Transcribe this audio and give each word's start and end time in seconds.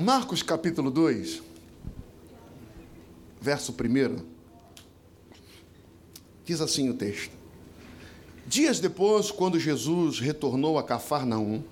Marcos 0.00 0.44
capítulo 0.44 0.92
2, 0.92 1.42
verso 3.40 3.72
1, 3.72 4.24
diz 6.44 6.60
assim 6.60 6.88
o 6.88 6.94
texto: 6.94 7.32
Dias 8.46 8.78
depois, 8.78 9.32
quando 9.32 9.58
Jesus 9.58 10.20
retornou 10.20 10.78
a 10.78 10.84
Cafarnaum, 10.84 11.64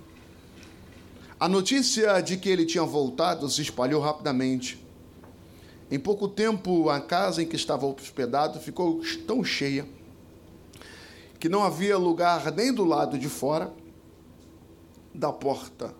a 1.38 1.48
notícia 1.48 2.20
de 2.20 2.36
que 2.36 2.48
ele 2.48 2.66
tinha 2.66 2.82
voltado 2.82 3.48
se 3.48 3.62
espalhou 3.62 4.02
rapidamente. 4.02 4.84
Em 5.88 5.98
pouco 6.00 6.26
tempo, 6.26 6.90
a 6.90 7.00
casa 7.00 7.44
em 7.44 7.46
que 7.46 7.54
estava 7.54 7.86
hospedado 7.86 8.58
ficou 8.58 9.02
tão 9.24 9.44
cheia 9.44 9.86
que 11.38 11.48
não 11.48 11.62
havia 11.62 11.96
lugar 11.96 12.50
nem 12.50 12.74
do 12.74 12.84
lado 12.84 13.16
de 13.16 13.28
fora 13.28 13.72
da 15.14 15.32
porta. 15.32 15.94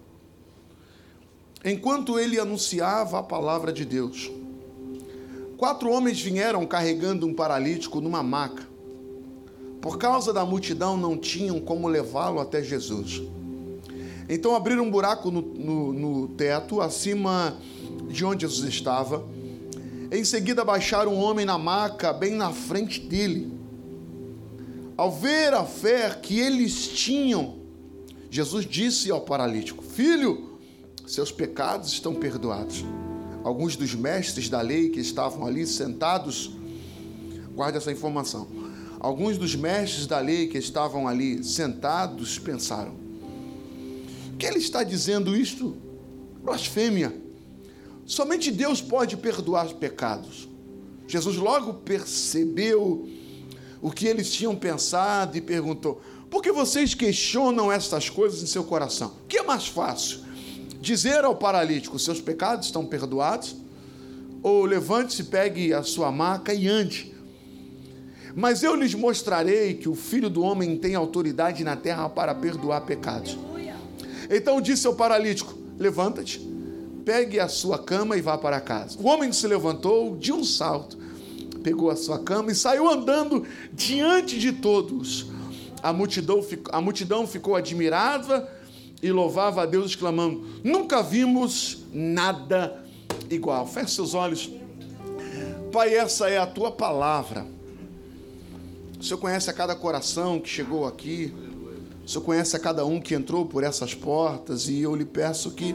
Enquanto 1.68 2.16
ele 2.16 2.38
anunciava 2.38 3.18
a 3.18 3.22
palavra 3.24 3.72
de 3.72 3.84
Deus, 3.84 4.30
quatro 5.56 5.90
homens 5.90 6.22
vieram 6.22 6.64
carregando 6.64 7.26
um 7.26 7.34
paralítico 7.34 8.00
numa 8.00 8.22
maca. 8.22 8.64
Por 9.80 9.98
causa 9.98 10.32
da 10.32 10.44
multidão, 10.44 10.96
não 10.96 11.18
tinham 11.18 11.58
como 11.58 11.88
levá-lo 11.88 12.38
até 12.38 12.62
Jesus. 12.62 13.20
Então 14.28 14.54
abriram 14.54 14.84
um 14.84 14.90
buraco 14.92 15.28
no, 15.32 15.42
no, 15.42 15.92
no 15.92 16.28
teto, 16.28 16.80
acima 16.80 17.56
de 18.08 18.24
onde 18.24 18.42
Jesus 18.46 18.68
estava. 18.72 19.26
Em 20.12 20.24
seguida, 20.24 20.64
baixaram 20.64 21.14
um 21.14 21.20
homem 21.20 21.44
na 21.44 21.58
maca, 21.58 22.12
bem 22.12 22.30
na 22.30 22.52
frente 22.52 23.00
dele. 23.00 23.52
Ao 24.96 25.10
ver 25.10 25.52
a 25.52 25.64
fé 25.64 26.10
que 26.10 26.38
eles 26.38 26.86
tinham, 26.86 27.56
Jesus 28.30 28.64
disse 28.64 29.10
ao 29.10 29.22
paralítico: 29.22 29.82
Filho, 29.82 30.55
seus 31.06 31.30
pecados 31.30 31.92
estão 31.92 32.14
perdoados. 32.14 32.84
Alguns 33.44 33.76
dos 33.76 33.94
mestres 33.94 34.48
da 34.48 34.60
lei 34.60 34.88
que 34.88 34.98
estavam 34.98 35.46
ali 35.46 35.66
sentados, 35.66 36.50
guarde 37.54 37.78
essa 37.78 37.92
informação. 37.92 38.48
Alguns 38.98 39.38
dos 39.38 39.54
mestres 39.54 40.06
da 40.06 40.18
lei 40.18 40.48
que 40.48 40.58
estavam 40.58 41.06
ali 41.06 41.44
sentados 41.44 42.38
pensaram: 42.38 42.96
que 44.36 44.46
ele 44.46 44.58
está 44.58 44.82
dizendo 44.82 45.36
isto? 45.36 45.76
Blasfêmia. 46.42 47.14
Somente 48.04 48.50
Deus 48.50 48.80
pode 48.80 49.16
perdoar 49.16 49.66
os 49.66 49.72
pecados. 49.72 50.48
Jesus 51.06 51.36
logo 51.36 51.74
percebeu 51.74 53.08
o 53.80 53.90
que 53.90 54.06
eles 54.06 54.32
tinham 54.32 54.56
pensado 54.56 55.36
e 55.36 55.40
perguntou: 55.40 56.00
por 56.28 56.42
que 56.42 56.50
vocês 56.50 56.94
questionam 56.94 57.70
estas 57.70 58.10
coisas 58.10 58.42
em 58.42 58.46
seu 58.46 58.64
coração? 58.64 59.14
O 59.24 59.26
que 59.28 59.38
é 59.38 59.42
mais 59.42 59.68
fácil? 59.68 60.25
Dizer 60.86 61.24
ao 61.24 61.34
paralítico: 61.34 61.98
seus 61.98 62.20
pecados 62.20 62.66
estão 62.66 62.86
perdoados? 62.86 63.56
Ou 64.40 64.64
levante-se, 64.64 65.24
pegue 65.24 65.74
a 65.74 65.82
sua 65.82 66.12
maca 66.12 66.54
e 66.54 66.68
ande. 66.68 67.12
Mas 68.36 68.62
eu 68.62 68.76
lhes 68.76 68.94
mostrarei 68.94 69.74
que 69.74 69.88
o 69.88 69.96
filho 69.96 70.30
do 70.30 70.42
homem 70.42 70.76
tem 70.76 70.94
autoridade 70.94 71.64
na 71.64 71.74
terra 71.74 72.08
para 72.08 72.32
perdoar 72.36 72.82
pecados. 72.82 73.36
Então 74.30 74.60
disse 74.60 74.86
ao 74.86 74.94
paralítico: 74.94 75.58
Levanta-te, 75.76 76.38
pegue 77.04 77.40
a 77.40 77.48
sua 77.48 77.80
cama 77.80 78.16
e 78.16 78.20
vá 78.20 78.38
para 78.38 78.60
casa. 78.60 78.96
O 79.00 79.08
homem 79.08 79.32
se 79.32 79.44
levantou 79.48 80.16
de 80.16 80.32
um 80.32 80.44
salto, 80.44 80.96
pegou 81.64 81.90
a 81.90 81.96
sua 81.96 82.20
cama 82.20 82.52
e 82.52 82.54
saiu 82.54 82.88
andando 82.88 83.44
diante 83.72 84.38
de 84.38 84.52
todos. 84.52 85.26
A 85.82 85.92
multidão, 85.92 86.46
a 86.70 86.80
multidão 86.80 87.26
ficou 87.26 87.56
admirada 87.56 88.48
e 89.06 89.12
louvava 89.12 89.62
a 89.62 89.66
Deus, 89.66 89.86
exclamando: 89.86 90.44
Nunca 90.62 91.02
vimos 91.02 91.84
nada 91.92 92.84
igual. 93.30 93.66
Feche 93.66 93.92
seus 93.92 94.14
olhos. 94.14 94.50
Pai, 95.72 95.94
essa 95.94 96.28
é 96.28 96.38
a 96.38 96.46
tua 96.46 96.70
palavra. 96.70 97.46
O 98.98 99.04
Senhor 99.04 99.18
conhece 99.18 99.50
a 99.50 99.52
cada 99.52 99.74
coração 99.74 100.40
que 100.40 100.48
chegou 100.48 100.86
aqui. 100.86 101.32
O 102.04 102.08
Senhor 102.08 102.24
conhece 102.24 102.56
a 102.56 102.58
cada 102.58 102.84
um 102.84 103.00
que 103.00 103.14
entrou 103.14 103.44
por 103.44 103.62
essas 103.62 103.94
portas 103.94 104.68
e 104.68 104.80
eu 104.80 104.94
lhe 104.94 105.04
peço 105.04 105.50
que 105.50 105.74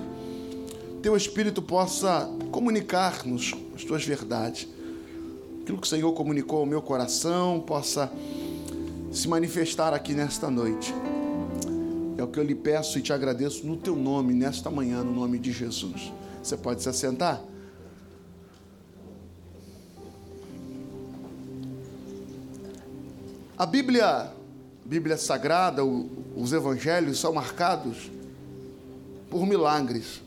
teu 1.01 1.15
Espírito 1.15 1.61
possa 1.61 2.29
comunicar-nos 2.51 3.53
as 3.75 3.83
tuas 3.83 4.05
verdades. 4.05 4.67
Aquilo 5.61 5.77
que 5.77 5.85
o 5.85 5.89
Senhor 5.89 6.11
comunicou 6.13 6.59
ao 6.59 6.65
meu 6.65 6.81
coração 6.81 7.59
possa 7.59 8.11
se 9.11 9.27
manifestar 9.27 9.93
aqui 9.93 10.13
nesta 10.13 10.49
noite. 10.49 10.93
É 12.21 12.23
o 12.23 12.27
que 12.27 12.39
eu 12.39 12.43
lhe 12.43 12.53
peço 12.53 12.99
e 12.99 13.01
te 13.01 13.11
agradeço 13.11 13.65
no 13.65 13.75
teu 13.75 13.95
nome, 13.95 14.31
nesta 14.31 14.69
manhã, 14.69 15.03
no 15.03 15.11
nome 15.11 15.39
de 15.39 15.51
Jesus. 15.51 16.13
Você 16.43 16.55
pode 16.55 16.83
se 16.83 16.87
assentar? 16.87 17.41
A 23.57 23.65
Bíblia 23.65 24.31
Bíblia 24.85 25.17
Sagrada, 25.17 25.83
os 25.83 26.53
evangelhos 26.53 27.19
são 27.19 27.33
marcados 27.33 28.11
por 29.27 29.47
milagres. 29.47 30.21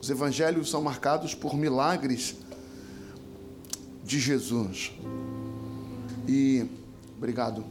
Os 0.00 0.08
evangelhos 0.08 0.70
são 0.70 0.80
marcados 0.80 1.34
por 1.34 1.54
milagres 1.54 2.34
de 4.02 4.18
Jesus. 4.18 4.90
E 6.26 6.64
obrigado, 7.18 7.62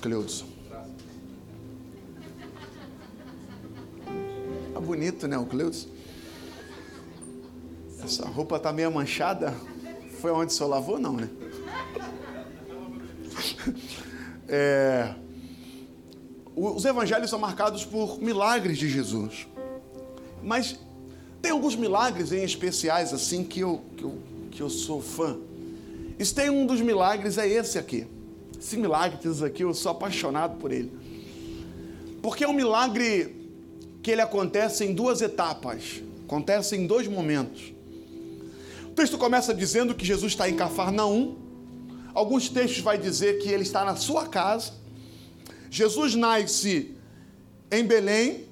Cleudson. 0.00 0.51
Bonito, 4.92 5.26
né, 5.26 5.38
o 5.38 5.46
Cleudson? 5.46 5.88
Essa 8.04 8.28
roupa 8.28 8.58
tá 8.58 8.70
meio 8.70 8.92
manchada. 8.92 9.54
Foi 10.20 10.30
onde 10.30 10.52
o 10.52 10.54
senhor 10.54 10.68
lavou, 10.68 10.98
não, 10.98 11.16
né? 11.16 11.28
É, 14.54 15.14
os 16.54 16.84
evangelhos 16.84 17.30
são 17.30 17.38
marcados 17.38 17.86
por 17.86 18.20
milagres 18.20 18.76
de 18.76 18.86
Jesus. 18.86 19.46
Mas 20.42 20.78
tem 21.40 21.52
alguns 21.52 21.74
milagres 21.74 22.32
em 22.32 22.44
especiais 22.44 23.14
assim 23.14 23.44
que 23.44 23.60
eu, 23.60 23.80
que 23.96 24.04
eu, 24.04 24.18
que 24.50 24.60
eu 24.60 24.68
sou 24.68 25.00
fã. 25.00 25.38
E 26.18 26.24
tem 26.26 26.50
um 26.50 26.66
dos 26.66 26.82
milagres 26.82 27.38
é 27.38 27.48
esse 27.48 27.78
aqui. 27.78 28.06
Esse 28.58 28.76
milagre 28.76 29.18
diz 29.22 29.42
aqui, 29.42 29.62
eu 29.62 29.72
sou 29.72 29.92
apaixonado 29.92 30.58
por 30.58 30.70
ele. 30.70 30.92
Porque 32.20 32.44
é 32.44 32.48
um 32.48 32.52
milagre 32.52 33.41
que 34.02 34.10
ele 34.10 34.20
acontece 34.20 34.84
em 34.84 34.92
duas 34.92 35.20
etapas. 35.20 36.02
Acontece 36.24 36.76
em 36.76 36.86
dois 36.86 37.06
momentos. 37.06 37.72
O 38.86 38.94
texto 38.94 39.16
começa 39.16 39.54
dizendo 39.54 39.94
que 39.94 40.04
Jesus 40.04 40.32
está 40.32 40.48
em 40.48 40.56
Cafarnaum 40.56 41.42
Alguns 42.14 42.48
textos 42.48 42.80
vai 42.80 42.98
dizer 42.98 43.38
que 43.38 43.48
ele 43.48 43.62
está 43.62 43.84
na 43.84 43.96
sua 43.96 44.26
casa. 44.26 44.72
Jesus 45.70 46.14
nasce 46.14 46.94
em 47.70 47.84
Belém, 47.84 48.46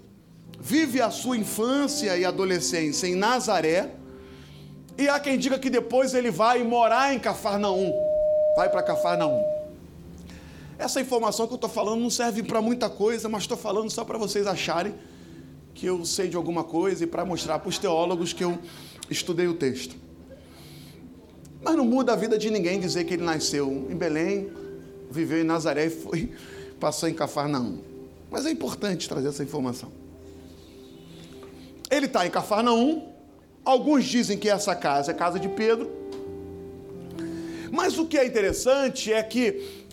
vive 0.59 1.01
a 1.03 1.11
sua 1.11 1.37
infância 1.37 2.17
e 2.17 2.25
adolescência 2.25 3.07
em 3.07 3.15
Nazaré, 3.15 3.91
e 4.97 5.09
há 5.09 5.21
quem 5.21 5.39
diga 5.39 5.59
que 5.59 5.69
depois 5.69 6.15
ele 6.15 6.31
vai 6.31 6.63
morar 6.63 7.15
em 7.15 7.19
Cafarnaum, 7.19 7.93
vai 8.57 8.71
para 8.71 8.83
Cafarnaum. 8.83 9.43
Essa 10.79 11.01
informação 11.01 11.47
que 11.47 11.53
eu 11.53 11.57
estou 11.57 11.69
falando 11.69 12.01
não 12.01 12.09
serve 12.09 12.43
para 12.43 12.63
muita 12.63 12.89
coisa, 12.89 13.29
mas 13.29 13.43
estou 13.43 13.59
falando 13.59 13.91
só 13.91 14.05
para 14.05 14.17
vocês 14.17 14.47
acharem 14.47 14.95
que 15.81 15.87
eu 15.87 16.05
sei 16.05 16.29
de 16.29 16.37
alguma 16.37 16.63
coisa 16.63 17.05
e 17.05 17.07
para 17.07 17.25
mostrar 17.25 17.59
para 17.59 17.71
os 17.71 17.79
teólogos 17.79 18.35
que 18.35 18.45
eu 18.45 18.59
estudei 19.09 19.49
o 19.49 19.55
texto. 19.55 19.97
Mas 21.63 21.75
não 21.75 21.87
muda 21.87 22.13
a 22.13 22.17
vida 22.17 22.37
de 22.37 22.51
ninguém 22.51 22.79
dizer 22.79 23.05
que 23.05 23.15
ele 23.15 23.25
nasceu 23.25 23.89
em 23.89 23.97
Belém, 23.97 24.51
viveu 25.11 25.41
em 25.41 25.45
Nazaré 25.45 25.87
e 25.87 25.91
foi, 25.91 26.35
passou 26.79 27.09
em 27.09 27.15
Cafarnaum. 27.15 27.79
Mas 28.31 28.45
é 28.45 28.51
importante 28.51 29.09
trazer 29.09 29.29
essa 29.29 29.43
informação. 29.43 29.91
Ele 31.91 32.05
está 32.05 32.27
em 32.27 32.31
Cafarnaum. 32.31 33.09
Alguns 33.65 34.05
dizem 34.05 34.37
que 34.37 34.51
essa 34.51 34.77
casa 34.77 35.13
é 35.13 35.15
casa 35.15 35.41
de 35.41 35.49
Pedro. 35.49 35.91
Mas 37.73 37.99
o 37.99 38.05
que 38.05 38.19
é 38.19 38.27
interessante 38.27 39.11
é 39.11 39.23
que 39.23 39.87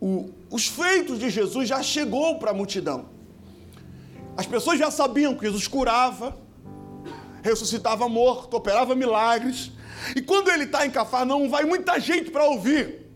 o, 0.00 0.30
os 0.48 0.68
feitos 0.68 1.18
de 1.18 1.30
Jesus 1.30 1.68
já 1.68 1.82
chegou 1.82 2.38
para 2.38 2.52
a 2.52 2.54
multidão. 2.54 3.18
As 4.40 4.46
pessoas 4.46 4.78
já 4.78 4.90
sabiam 4.90 5.34
que 5.34 5.44
Jesus 5.44 5.68
curava, 5.68 6.34
ressuscitava 7.42 8.08
morto, 8.08 8.56
operava 8.56 8.94
milagres. 8.94 9.70
E 10.16 10.22
quando 10.22 10.48
ele 10.48 10.64
está 10.64 10.86
em 10.86 10.90
Cafarnaum, 10.90 11.50
vai 11.50 11.64
muita 11.64 12.00
gente 12.00 12.30
para 12.30 12.44
ouvir, 12.44 13.06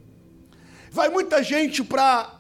vai 0.90 1.08
muita 1.08 1.42
gente 1.42 1.82
para 1.82 2.30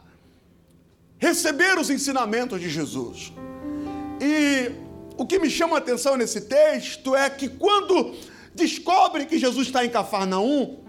receber 1.16 1.78
os 1.78 1.88
ensinamentos 1.88 2.60
de 2.60 2.68
Jesus. 2.68 3.32
E 4.20 4.70
o 5.16 5.24
que 5.24 5.38
me 5.38 5.48
chama 5.48 5.76
a 5.76 5.78
atenção 5.78 6.18
nesse 6.18 6.42
texto 6.42 7.16
é 7.16 7.30
que 7.30 7.48
quando 7.48 8.14
descobre 8.54 9.24
que 9.24 9.38
Jesus 9.38 9.66
está 9.68 9.82
em 9.82 9.88
Cafarnaum, 9.88 10.84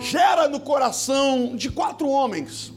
gera 0.00 0.48
no 0.48 0.58
coração 0.58 1.54
de 1.54 1.70
quatro 1.70 2.08
homens 2.08 2.72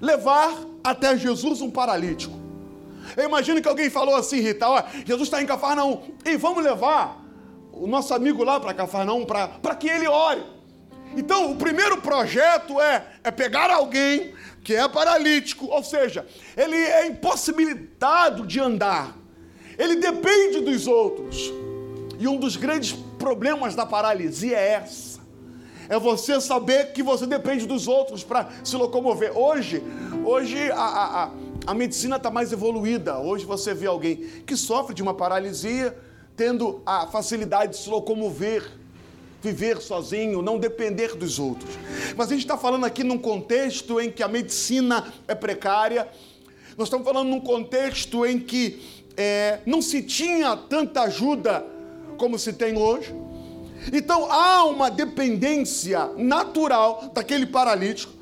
levar 0.00 0.52
até 0.82 1.16
Jesus 1.16 1.60
um 1.60 1.70
paralítico. 1.70 2.47
Eu 3.16 3.24
imagino 3.24 3.60
que 3.60 3.68
alguém 3.68 3.90
falou 3.90 4.14
assim, 4.14 4.40
Rita, 4.40 4.68
ó, 4.68 4.82
Jesus 5.04 5.22
está 5.22 5.42
em 5.42 5.46
Cafarnaum, 5.46 6.02
e 6.24 6.36
vamos 6.36 6.62
levar 6.62 7.24
o 7.72 7.86
nosso 7.86 8.12
amigo 8.14 8.42
lá 8.44 8.58
para 8.58 8.74
Cafarnaum 8.74 9.24
para 9.24 9.74
que 9.74 9.88
ele 9.88 10.08
ore. 10.08 10.42
Então, 11.16 11.50
o 11.50 11.56
primeiro 11.56 11.98
projeto 12.00 12.80
é, 12.80 13.06
é 13.24 13.30
pegar 13.30 13.70
alguém 13.70 14.34
que 14.62 14.74
é 14.74 14.86
paralítico, 14.88 15.66
ou 15.66 15.82
seja, 15.82 16.26
ele 16.56 16.76
é 16.76 17.06
impossibilitado 17.06 18.46
de 18.46 18.60
andar, 18.60 19.16
ele 19.78 19.96
depende 19.96 20.60
dos 20.60 20.86
outros. 20.86 21.52
E 22.18 22.26
um 22.26 22.36
dos 22.36 22.56
grandes 22.56 22.92
problemas 23.18 23.74
da 23.74 23.86
paralisia 23.86 24.56
é 24.56 24.72
essa. 24.72 25.20
É 25.88 25.98
você 25.98 26.40
saber 26.40 26.92
que 26.92 27.02
você 27.02 27.26
depende 27.26 27.66
dos 27.66 27.88
outros 27.88 28.22
para 28.22 28.48
se 28.62 28.76
locomover. 28.76 29.36
Hoje, 29.38 29.82
hoje 30.24 30.70
a, 30.70 30.76
a, 30.76 31.24
a 31.24 31.30
medicina 31.74 32.16
está 32.16 32.30
mais 32.30 32.52
evoluída. 32.52 33.18
Hoje 33.18 33.44
você 33.44 33.74
vê 33.74 33.86
alguém 33.86 34.16
que 34.46 34.56
sofre 34.56 34.94
de 34.94 35.02
uma 35.02 35.14
paralisia, 35.14 35.96
tendo 36.36 36.82
a 36.86 37.06
facilidade 37.06 37.72
de 37.72 37.78
se 37.78 37.90
locomover, 37.90 38.70
viver 39.42 39.78
sozinho, 39.80 40.42
não 40.42 40.58
depender 40.58 41.14
dos 41.14 41.38
outros. 41.38 41.70
Mas 42.16 42.28
a 42.28 42.30
gente 42.30 42.42
está 42.42 42.56
falando 42.56 42.86
aqui 42.86 43.04
num 43.04 43.18
contexto 43.18 44.00
em 44.00 44.10
que 44.10 44.22
a 44.22 44.28
medicina 44.28 45.12
é 45.26 45.34
precária, 45.34 46.08
nós 46.76 46.88
estamos 46.88 47.06
falando 47.06 47.28
num 47.28 47.40
contexto 47.40 48.24
em 48.24 48.38
que 48.38 49.04
é, 49.16 49.60
não 49.66 49.82
se 49.82 50.02
tinha 50.02 50.56
tanta 50.56 51.02
ajuda 51.02 51.64
como 52.16 52.38
se 52.38 52.52
tem 52.52 52.76
hoje. 52.76 53.14
Então 53.92 54.30
há 54.30 54.64
uma 54.64 54.90
dependência 54.90 56.10
natural 56.16 57.10
daquele 57.14 57.46
paralítico 57.46 58.17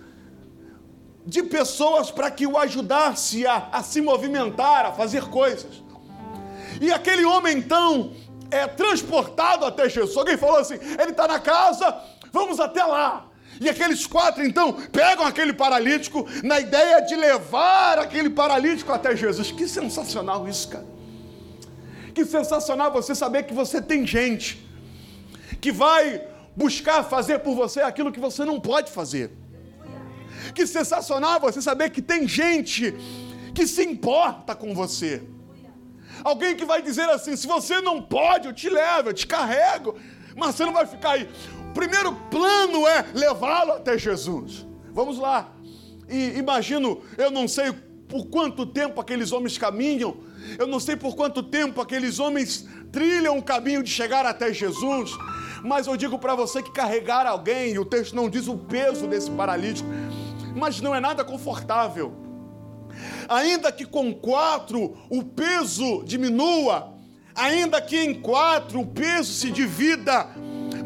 de 1.26 1.43
pessoas 1.43 2.11
para 2.11 2.31
que 2.31 2.46
o 2.46 2.56
ajudasse 2.56 3.46
a, 3.46 3.69
a 3.73 3.82
se 3.82 4.00
movimentar, 4.00 4.87
a 4.87 4.93
fazer 4.93 5.25
coisas. 5.25 5.82
E 6.81 6.93
aquele 6.93 7.25
homem 7.25 7.58
então 7.58 8.12
é 8.50 8.67
transportado 8.67 9.64
até 9.64 9.88
Jesus. 9.88 10.17
Alguém 10.17 10.37
falou 10.37 10.58
assim: 10.58 10.78
ele 11.00 11.11
está 11.11 11.26
na 11.26 11.40
casa, 11.40 11.94
vamos 12.32 12.61
até 12.61 12.84
lá. 12.84 13.26
E 13.61 13.69
aqueles 13.69 14.06
quatro 14.06 14.44
então 14.44 14.73
pegam 14.93 15.25
aquele 15.25 15.52
paralítico 15.52 16.26
na 16.44 16.61
ideia 16.61 17.00
de 17.00 17.17
levar 17.17 17.99
aquele 17.99 18.31
paralítico 18.31 18.93
até 18.93 19.17
Jesus. 19.17 19.50
Que 19.50 19.67
sensacional 19.67 20.46
isso, 20.46 20.69
cara. 20.69 20.87
Que 22.14 22.25
sensacional 22.25 22.93
você 22.93 23.14
saber 23.14 23.44
que 23.44 23.55
você 23.55 23.81
tem 23.81 24.06
gente 24.06 24.64
que 25.61 25.72
vai 25.72 26.22
buscar 26.55 27.02
fazer 27.02 27.40
por 27.40 27.55
você 27.55 27.81
aquilo 27.81 28.12
que 28.12 28.20
você 28.20 28.44
não 28.44 28.61
pode 28.61 28.90
fazer. 28.90 29.32
Que 30.56 30.67
sensacional 30.67 31.38
você 31.38 31.61
saber 31.61 31.91
que 31.91 32.00
tem 32.00 32.26
gente 32.26 32.94
que 33.55 33.67
se 33.67 33.85
importa 33.85 34.55
com 34.55 34.75
você. 34.75 35.23
Alguém 36.25 36.56
que 36.56 36.64
vai 36.64 36.81
dizer 36.81 37.06
assim: 37.11 37.37
se 37.37 37.47
você 37.47 37.82
não 37.82 38.00
pode, 38.00 38.49
eu 38.49 38.55
te 38.55 38.70
levo, 38.70 39.11
eu 39.11 39.12
te 39.12 39.26
carrego, 39.26 39.97
mas 40.35 40.55
você 40.55 40.64
não 40.64 40.73
vai 40.73 40.87
ficar 40.87 41.11
aí. 41.11 41.29
O 41.69 41.75
primeiro 41.75 42.11
plano 42.31 42.88
é 42.88 43.05
levá-lo 43.12 43.73
até 43.73 43.99
Jesus. 43.99 44.67
Vamos 44.93 45.19
lá. 45.19 45.53
E 46.08 46.38
imagino, 46.38 47.03
eu 47.19 47.31
não 47.31 47.47
sei 47.47 47.70
por 48.08 48.25
quanto 48.29 48.64
tempo 48.64 48.99
aqueles 48.99 49.32
homens 49.32 49.58
caminham, 49.58 50.17
eu 50.58 50.67
não 50.67 50.81
sei 50.81 50.97
por 50.97 51.14
quanto 51.14 51.43
tempo 51.43 51.82
aqueles 51.82 52.19
homens 52.19 52.67
trilham 52.91 53.37
o 53.37 53.43
caminho 53.43 53.82
de 53.82 53.91
chegar 53.91 54.25
até 54.25 54.55
Jesus, 54.55 55.11
mas 55.62 55.87
eu 55.87 55.97
digo 55.97 56.19
para 56.19 56.35
você 56.35 56.62
que 56.62 56.70
carregar 56.70 57.26
alguém, 57.26 57.73
e 57.75 57.79
o 57.79 57.85
texto 57.85 58.14
não 58.14 58.31
diz 58.31 58.47
o 58.47 58.56
peso 58.56 59.06
desse 59.08 59.31
paralítico, 59.32 59.88
mas 60.56 60.81
não 60.81 60.94
é 60.94 61.00
nada 61.00 61.23
confortável. 61.23 62.14
Ainda 63.29 63.70
que 63.70 63.85
com 63.85 64.12
quatro 64.14 64.97
o 65.11 65.23
peso 65.23 66.03
diminua, 66.05 66.94
ainda 67.35 67.81
que 67.81 67.99
em 67.99 68.14
quatro 68.14 68.81
o 68.81 68.87
peso 68.87 69.32
se 69.35 69.50
divida, 69.50 70.29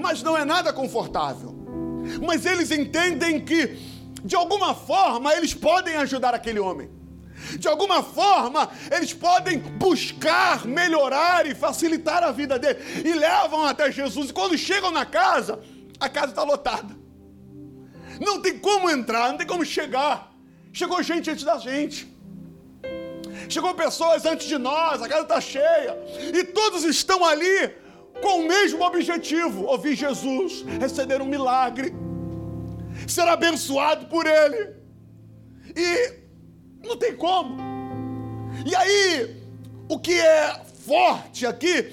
mas 0.01 0.23
não 0.23 0.37
é 0.37 0.45
nada 0.45 0.73
confortável. 0.73 1.55
Mas 2.27 2.45
eles 2.45 2.73
entendem 2.73 3.39
que, 3.45 3.79
de 4.25 4.35
alguma 4.35 4.75
forma, 4.75 5.33
eles 5.35 5.55
podem 5.55 5.95
ajudar 5.97 6.35
aquele 6.35 6.59
homem. 6.59 6.91
De 7.57 7.69
alguma 7.69 8.03
forma, 8.03 8.69
eles 8.91 9.15
podem 9.15 9.59
buscar 9.59 10.67
melhorar 10.67 11.47
e 11.47 11.55
facilitar 11.55 12.25
a 12.25 12.33
vida 12.33 12.59
dele. 12.59 12.81
E 13.05 13.13
levam 13.13 13.65
até 13.65 13.91
Jesus. 13.91 14.31
E 14.31 14.33
quando 14.33 14.59
chegam 14.59 14.91
na 14.91 15.07
casa, 15.07 15.61
a 16.01 16.09
casa 16.09 16.29
está 16.29 16.43
lotada. 16.43 17.00
Não 18.21 18.41
tem 18.43 18.59
como 18.59 18.91
entrar, 18.91 19.31
não 19.31 19.39
tem 19.39 19.47
como 19.47 19.65
chegar. 19.65 20.31
Chegou 20.73 21.03
gente 21.03 21.31
antes 21.31 21.43
da 21.43 21.57
gente. 21.59 22.07
Chegou 23.49 23.75
pessoas 23.75 24.27
antes 24.27 24.47
de 24.47 24.59
nós, 24.59 25.03
a 25.03 25.09
casa 25.09 25.23
está 25.23 25.41
cheia. 25.41 25.99
E 26.35 26.45
todos 26.45 26.85
estão 26.85 27.25
ali 27.25 27.75
com 28.21 28.41
o 28.41 28.47
mesmo 28.47 28.85
objetivo: 28.85 29.65
ouvir 29.65 29.97
Jesus, 29.97 30.63
receber 30.79 31.23
um 31.23 31.27
milagre, 31.27 31.95
ser 33.09 33.27
abençoado 33.27 34.07
por 34.07 34.27
Ele. 34.27 34.75
E 35.75 36.15
não 36.87 36.97
tem 36.97 37.17
como. 37.17 37.57
E 38.67 38.75
aí, 38.77 39.43
o 39.89 39.99
que 39.99 40.13
é 40.13 40.61
forte 40.85 41.47
aqui 41.47 41.93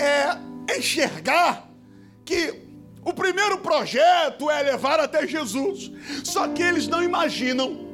é 0.00 0.76
enxergar 0.76 1.68
que 2.24 2.69
o 3.04 3.12
primeiro 3.12 3.58
projeto 3.58 4.50
é 4.50 4.62
levar 4.62 5.00
até 5.00 5.26
Jesus. 5.26 5.90
Só 6.24 6.48
que 6.48 6.62
eles 6.62 6.86
não 6.86 7.02
imaginam 7.02 7.88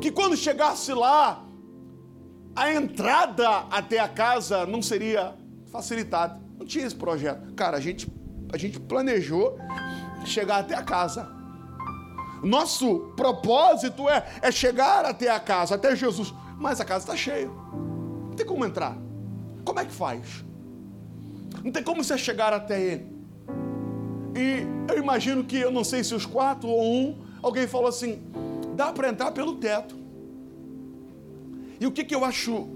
que 0.00 0.10
quando 0.10 0.36
chegasse 0.36 0.92
lá, 0.92 1.44
a 2.56 2.72
entrada 2.72 3.48
até 3.70 3.98
a 3.98 4.08
casa 4.08 4.66
não 4.66 4.82
seria 4.82 5.34
facilitada. 5.70 6.40
Não 6.58 6.66
tinha 6.66 6.86
esse 6.86 6.94
projeto. 6.94 7.54
Cara, 7.54 7.76
a 7.76 7.80
gente, 7.80 8.06
a 8.52 8.56
gente 8.56 8.78
planejou 8.80 9.58
chegar 10.24 10.58
até 10.58 10.74
a 10.74 10.82
casa. 10.82 11.28
Nosso 12.42 13.12
propósito 13.16 14.08
é, 14.08 14.26
é 14.42 14.52
chegar 14.52 15.04
até 15.04 15.30
a 15.30 15.40
casa, 15.40 15.74
até 15.76 15.94
Jesus. 15.96 16.34
Mas 16.58 16.80
a 16.80 16.84
casa 16.84 17.04
está 17.04 17.16
cheia. 17.16 17.48
Não 17.48 18.34
tem 18.36 18.46
como 18.46 18.64
entrar. 18.64 18.96
Como 19.64 19.80
é 19.80 19.84
que 19.84 19.92
faz? 19.92 20.44
Não 21.62 21.72
tem 21.72 21.82
como 21.82 22.04
você 22.04 22.18
chegar 22.18 22.52
até 22.52 22.80
ele. 22.80 23.13
E 24.36 24.66
eu 24.92 24.98
imagino 24.98 25.44
que, 25.44 25.56
eu 25.56 25.70
não 25.70 25.84
sei 25.84 26.02
se 26.02 26.14
os 26.14 26.26
quatro 26.26 26.68
ou 26.68 26.82
um, 26.82 27.16
alguém 27.42 27.66
falou 27.66 27.88
assim: 27.88 28.20
dá 28.74 28.92
para 28.92 29.08
entrar 29.08 29.30
pelo 29.30 29.56
teto. 29.56 29.96
E 31.80 31.86
o 31.86 31.92
que, 31.92 32.04
que 32.04 32.14
eu 32.14 32.24
acho 32.24 32.68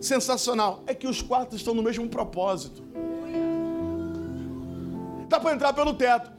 sensacional 0.00 0.82
é 0.86 0.94
que 0.94 1.06
os 1.06 1.22
quatro 1.22 1.56
estão 1.56 1.74
no 1.74 1.82
mesmo 1.82 2.08
propósito. 2.08 2.82
Dá 5.28 5.38
para 5.40 5.54
entrar 5.54 5.72
pelo 5.72 5.94
teto. 5.94 6.30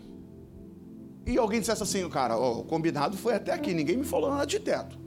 E 1.25 1.37
alguém 1.37 1.61
dissesse 1.61 1.81
assim, 1.81 2.07
cara, 2.09 2.37
ó, 2.37 2.59
o 2.59 2.63
combinado 2.65 3.15
foi 3.15 3.33
até 3.33 3.53
aqui, 3.53 3.73
ninguém 3.73 3.95
me 3.95 4.03
falou 4.03 4.29
nada 4.29 4.45
de 4.45 4.59
teto. 4.59 4.97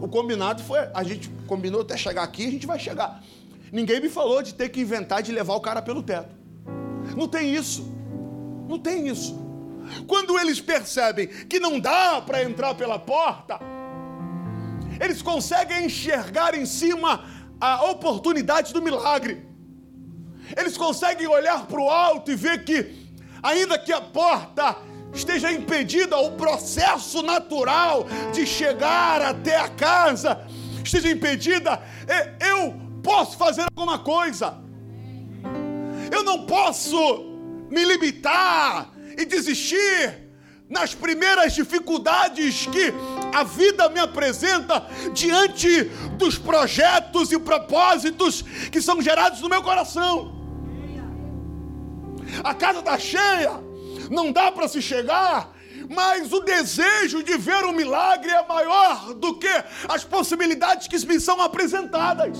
O 0.00 0.08
combinado 0.08 0.62
foi, 0.62 0.78
a 0.92 1.02
gente 1.02 1.30
combinou 1.46 1.80
até 1.80 1.96
chegar 1.96 2.22
aqui, 2.22 2.46
a 2.46 2.50
gente 2.50 2.66
vai 2.66 2.78
chegar. 2.78 3.22
Ninguém 3.72 4.00
me 4.00 4.10
falou 4.10 4.42
de 4.42 4.52
ter 4.52 4.68
que 4.68 4.80
inventar 4.80 5.22
de 5.22 5.32
levar 5.32 5.54
o 5.54 5.60
cara 5.60 5.80
pelo 5.80 6.02
teto. 6.02 6.41
Não 7.16 7.28
tem 7.28 7.54
isso. 7.54 7.90
Não 8.68 8.78
tem 8.78 9.08
isso. 9.08 9.40
Quando 10.06 10.38
eles 10.38 10.60
percebem 10.60 11.26
que 11.26 11.60
não 11.60 11.78
dá 11.78 12.20
para 12.20 12.42
entrar 12.42 12.74
pela 12.74 12.98
porta, 12.98 13.58
eles 15.00 15.20
conseguem 15.20 15.86
enxergar 15.86 16.54
em 16.54 16.64
cima 16.64 17.24
a 17.60 17.84
oportunidade 17.90 18.72
do 18.72 18.82
milagre. 18.82 19.46
Eles 20.56 20.76
conseguem 20.76 21.26
olhar 21.26 21.66
para 21.66 21.80
o 21.80 21.88
alto 21.88 22.30
e 22.30 22.36
ver 22.36 22.64
que 22.64 23.10
ainda 23.42 23.78
que 23.78 23.92
a 23.92 24.00
porta 24.00 24.76
esteja 25.12 25.52
impedida, 25.52 26.16
o 26.16 26.32
processo 26.32 27.22
natural 27.22 28.06
de 28.32 28.46
chegar 28.46 29.20
até 29.20 29.56
a 29.56 29.68
casa 29.68 30.46
esteja 30.82 31.10
impedida, 31.10 31.80
eu 32.40 32.74
posso 33.02 33.36
fazer 33.36 33.66
alguma 33.74 33.98
coisa. 33.98 34.62
Não 36.32 36.46
posso 36.46 36.96
me 37.68 37.84
limitar 37.84 38.90
e 39.18 39.26
desistir 39.26 40.30
nas 40.66 40.94
primeiras 40.94 41.52
dificuldades 41.52 42.64
que 42.64 42.90
a 43.34 43.44
vida 43.44 43.90
me 43.90 44.00
apresenta 44.00 44.86
diante 45.12 45.84
dos 46.16 46.38
projetos 46.38 47.30
e 47.32 47.38
propósitos 47.38 48.40
que 48.70 48.80
são 48.80 49.02
gerados 49.02 49.42
no 49.42 49.48
meu 49.50 49.62
coração 49.62 50.40
a 52.42 52.54
casa 52.54 52.78
está 52.78 52.98
cheia, 52.98 53.62
não 54.10 54.32
dá 54.32 54.50
para 54.50 54.66
se 54.66 54.80
chegar, 54.80 55.52
mas 55.90 56.32
o 56.32 56.40
desejo 56.40 57.22
de 57.22 57.36
ver 57.36 57.62
o 57.64 57.72
milagre 57.72 58.30
é 58.30 58.46
maior 58.46 59.12
do 59.12 59.38
que 59.38 59.52
as 59.86 60.02
possibilidades 60.02 60.88
que 60.88 61.06
me 61.06 61.20
são 61.20 61.42
apresentadas. 61.42 62.38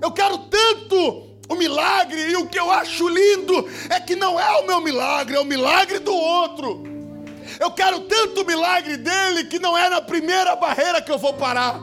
Eu 0.00 0.10
quero 0.10 0.38
tanto 0.38 1.33
o 1.48 1.54
milagre, 1.54 2.30
e 2.30 2.36
o 2.36 2.46
que 2.46 2.58
eu 2.58 2.70
acho 2.70 3.08
lindo 3.08 3.68
é 3.90 4.00
que 4.00 4.16
não 4.16 4.38
é 4.38 4.60
o 4.60 4.66
meu 4.66 4.80
milagre, 4.80 5.36
é 5.36 5.40
o 5.40 5.44
milagre 5.44 5.98
do 5.98 6.14
outro. 6.14 6.82
Eu 7.60 7.70
quero 7.70 8.00
tanto 8.00 8.44
milagre 8.44 8.96
dele 8.96 9.44
que 9.44 9.58
não 9.58 9.76
é 9.76 9.88
na 9.88 10.00
primeira 10.00 10.56
barreira 10.56 11.00
que 11.00 11.12
eu 11.12 11.18
vou 11.18 11.34
parar. 11.34 11.80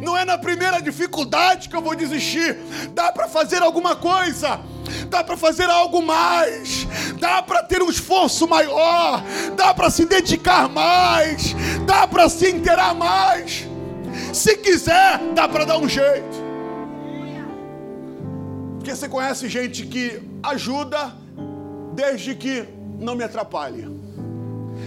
Não 0.00 0.16
é 0.16 0.24
na 0.24 0.38
primeira 0.38 0.80
dificuldade 0.80 1.68
que 1.68 1.76
eu 1.76 1.82
vou 1.82 1.94
desistir. 1.94 2.56
Dá 2.90 3.12
para 3.12 3.28
fazer 3.28 3.62
alguma 3.62 3.94
coisa. 3.94 4.60
Dá 5.08 5.22
para 5.22 5.36
fazer 5.36 5.68
algo 5.68 6.02
mais. 6.02 6.86
Dá 7.20 7.42
para 7.42 7.62
ter 7.62 7.82
um 7.82 7.90
esforço 7.90 8.48
maior. 8.48 9.22
Dá 9.54 9.72
para 9.74 9.90
se 9.90 10.04
dedicar 10.04 10.68
mais. 10.68 11.54
Dá 11.86 12.06
para 12.06 12.28
se 12.28 12.50
inteirar 12.50 12.94
mais. 12.94 13.66
Se 14.32 14.56
quiser, 14.56 15.18
dá 15.34 15.48
para 15.48 15.64
dar 15.64 15.78
um 15.78 15.88
jeito. 15.88 16.41
Porque 18.82 18.96
você 18.96 19.08
conhece 19.08 19.48
gente 19.48 19.86
que 19.86 20.20
ajuda 20.42 21.14
desde 21.94 22.34
que 22.34 22.66
não 22.98 23.14
me 23.14 23.22
atrapalhe. 23.22 23.86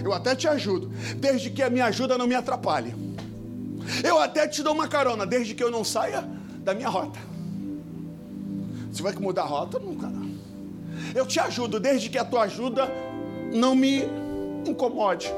Eu 0.04 0.12
até 0.12 0.36
te 0.36 0.46
ajudo, 0.46 0.92
desde 1.16 1.48
que 1.48 1.62
a 1.62 1.70
minha 1.70 1.86
ajuda 1.86 2.18
não 2.18 2.26
me 2.26 2.34
atrapalhe. 2.34 2.94
Eu 4.04 4.18
até 4.18 4.46
te 4.46 4.62
dou 4.62 4.74
uma 4.74 4.86
carona, 4.86 5.24
desde 5.24 5.54
que 5.54 5.64
eu 5.64 5.70
não 5.70 5.82
saia 5.82 6.28
da 6.58 6.74
minha 6.74 6.90
rota. 6.90 7.18
Você 8.92 9.02
vai 9.02 9.14
mudar 9.14 9.44
a 9.44 9.46
rota? 9.46 9.78
Não, 9.78 9.94
cara. 9.94 10.12
Eu 11.14 11.24
te 11.24 11.40
ajudo, 11.40 11.80
desde 11.80 12.10
que 12.10 12.18
a 12.18 12.24
tua 12.26 12.42
ajuda 12.42 12.92
não 13.50 13.74
me 13.74 14.02
incomode. 14.66 15.32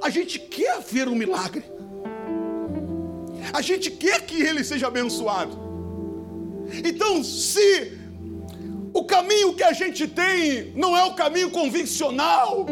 A 0.00 0.10
gente 0.10 0.38
quer 0.38 0.80
ver 0.80 1.08
um 1.08 1.16
milagre. 1.16 1.64
A 3.52 3.60
gente 3.60 3.90
quer 3.90 4.24
que 4.24 4.40
ele 4.40 4.62
seja 4.62 4.86
abençoado. 4.86 5.69
Então, 6.84 7.22
se 7.22 7.98
o 8.92 9.04
caminho 9.04 9.54
que 9.54 9.62
a 9.62 9.72
gente 9.72 10.06
tem 10.06 10.72
não 10.74 10.96
é 10.96 11.04
o 11.04 11.14
caminho 11.14 11.50
convencional, 11.50 12.66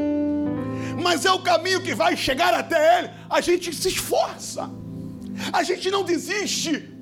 mas 1.03 1.25
é 1.25 1.33
o 1.33 1.41
caminho 1.41 1.81
que 1.81 1.95
vai 1.95 2.17
chegar 2.17 2.55
até 2.55 2.99
Ele. 2.99 3.11
A 3.31 3.41
gente 3.41 3.75
se 3.75 3.89
esforça, 3.89 4.71
a 5.53 5.63
gente 5.63 5.91
não 5.91 6.03
desiste. 6.03 6.95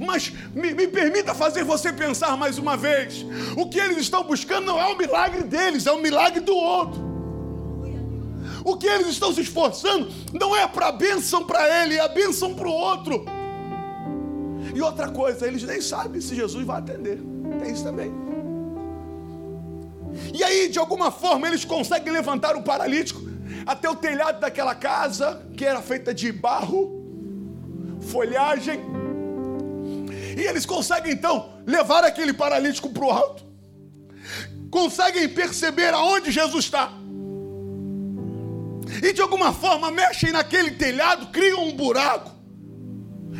Mas 0.00 0.32
me, 0.54 0.72
me, 0.72 0.86
permita 0.86 1.34
fazer 1.34 1.64
você 1.64 1.92
pensar 1.92 2.36
mais 2.36 2.56
uma 2.56 2.76
vez: 2.76 3.26
o 3.56 3.68
que 3.68 3.78
eles 3.78 3.98
estão 3.98 4.22
buscando 4.22 4.66
não 4.66 4.80
é 4.80 4.86
o 4.86 4.96
milagre 4.96 5.42
deles, 5.42 5.86
é 5.86 5.92
o 5.92 6.00
milagre 6.00 6.40
do 6.40 6.54
outro. 6.54 7.12
O 8.64 8.76
que 8.76 8.86
eles 8.86 9.08
estão 9.08 9.34
se 9.34 9.40
esforçando 9.40 10.08
não 10.32 10.54
é 10.54 10.68
para 10.68 10.88
a 10.88 10.92
bênção 10.92 11.44
para 11.44 11.82
ele, 11.82 11.96
é 11.96 12.00
a 12.00 12.08
bênção 12.08 12.54
para 12.54 12.68
o 12.68 12.72
outro. 12.72 13.24
E 14.74 14.80
outra 14.80 15.08
coisa, 15.08 15.46
eles 15.46 15.62
nem 15.62 15.80
sabem 15.80 16.20
se 16.20 16.34
Jesus 16.34 16.64
vai 16.64 16.78
atender. 16.78 17.18
Tem 17.60 17.72
isso 17.72 17.84
também. 17.84 18.12
E 20.32 20.42
aí, 20.42 20.68
de 20.68 20.78
alguma 20.78 21.10
forma, 21.10 21.46
eles 21.46 21.64
conseguem 21.64 22.12
levantar 22.12 22.56
o 22.56 22.62
paralítico 22.62 23.20
até 23.66 23.88
o 23.88 23.96
telhado 23.96 24.40
daquela 24.40 24.74
casa, 24.74 25.42
que 25.56 25.64
era 25.64 25.80
feita 25.80 26.12
de 26.12 26.32
barro, 26.32 27.02
folhagem. 28.00 28.80
E 30.36 30.40
eles 30.40 30.66
conseguem 30.66 31.12
então 31.12 31.50
levar 31.66 32.04
aquele 32.04 32.32
paralítico 32.32 32.88
para 32.88 33.04
o 33.04 33.10
alto. 33.10 33.44
Conseguem 34.70 35.28
perceber 35.28 35.92
aonde 35.92 36.30
Jesus 36.30 36.64
está. 36.64 36.92
E 39.02 39.12
de 39.12 39.20
alguma 39.20 39.52
forma 39.52 39.90
mexem 39.90 40.32
naquele 40.32 40.72
telhado, 40.72 41.26
criam 41.26 41.64
um 41.64 41.72
buraco, 41.72 42.30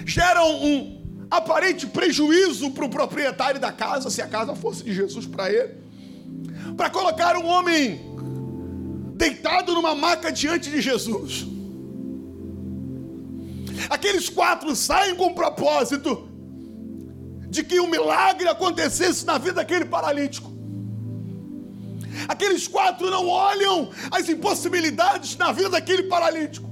geram 0.06 0.50
um 0.62 0.91
aparente 1.32 1.86
prejuízo 1.86 2.70
para 2.72 2.84
o 2.84 2.90
proprietário 2.90 3.58
da 3.58 3.72
casa, 3.72 4.10
se 4.10 4.20
a 4.20 4.26
casa 4.26 4.54
fosse 4.54 4.84
de 4.84 4.92
Jesus 4.92 5.24
para 5.24 5.50
ele, 5.50 5.72
para 6.76 6.90
colocar 6.90 7.38
um 7.38 7.46
homem 7.46 7.98
deitado 9.14 9.72
numa 9.72 9.94
maca 9.94 10.30
diante 10.30 10.68
de 10.68 10.82
Jesus. 10.82 11.46
Aqueles 13.88 14.28
quatro 14.28 14.76
saem 14.76 15.14
com 15.14 15.28
o 15.28 15.34
propósito 15.34 16.28
de 17.48 17.64
que 17.64 17.80
um 17.80 17.88
milagre 17.88 18.46
acontecesse 18.46 19.24
na 19.24 19.38
vida 19.38 19.54
daquele 19.54 19.86
paralítico. 19.86 20.52
Aqueles 22.28 22.68
quatro 22.68 23.10
não 23.10 23.26
olham 23.26 23.90
as 24.10 24.28
impossibilidades 24.28 25.34
na 25.38 25.50
vida 25.50 25.70
daquele 25.70 26.02
paralítico. 26.02 26.71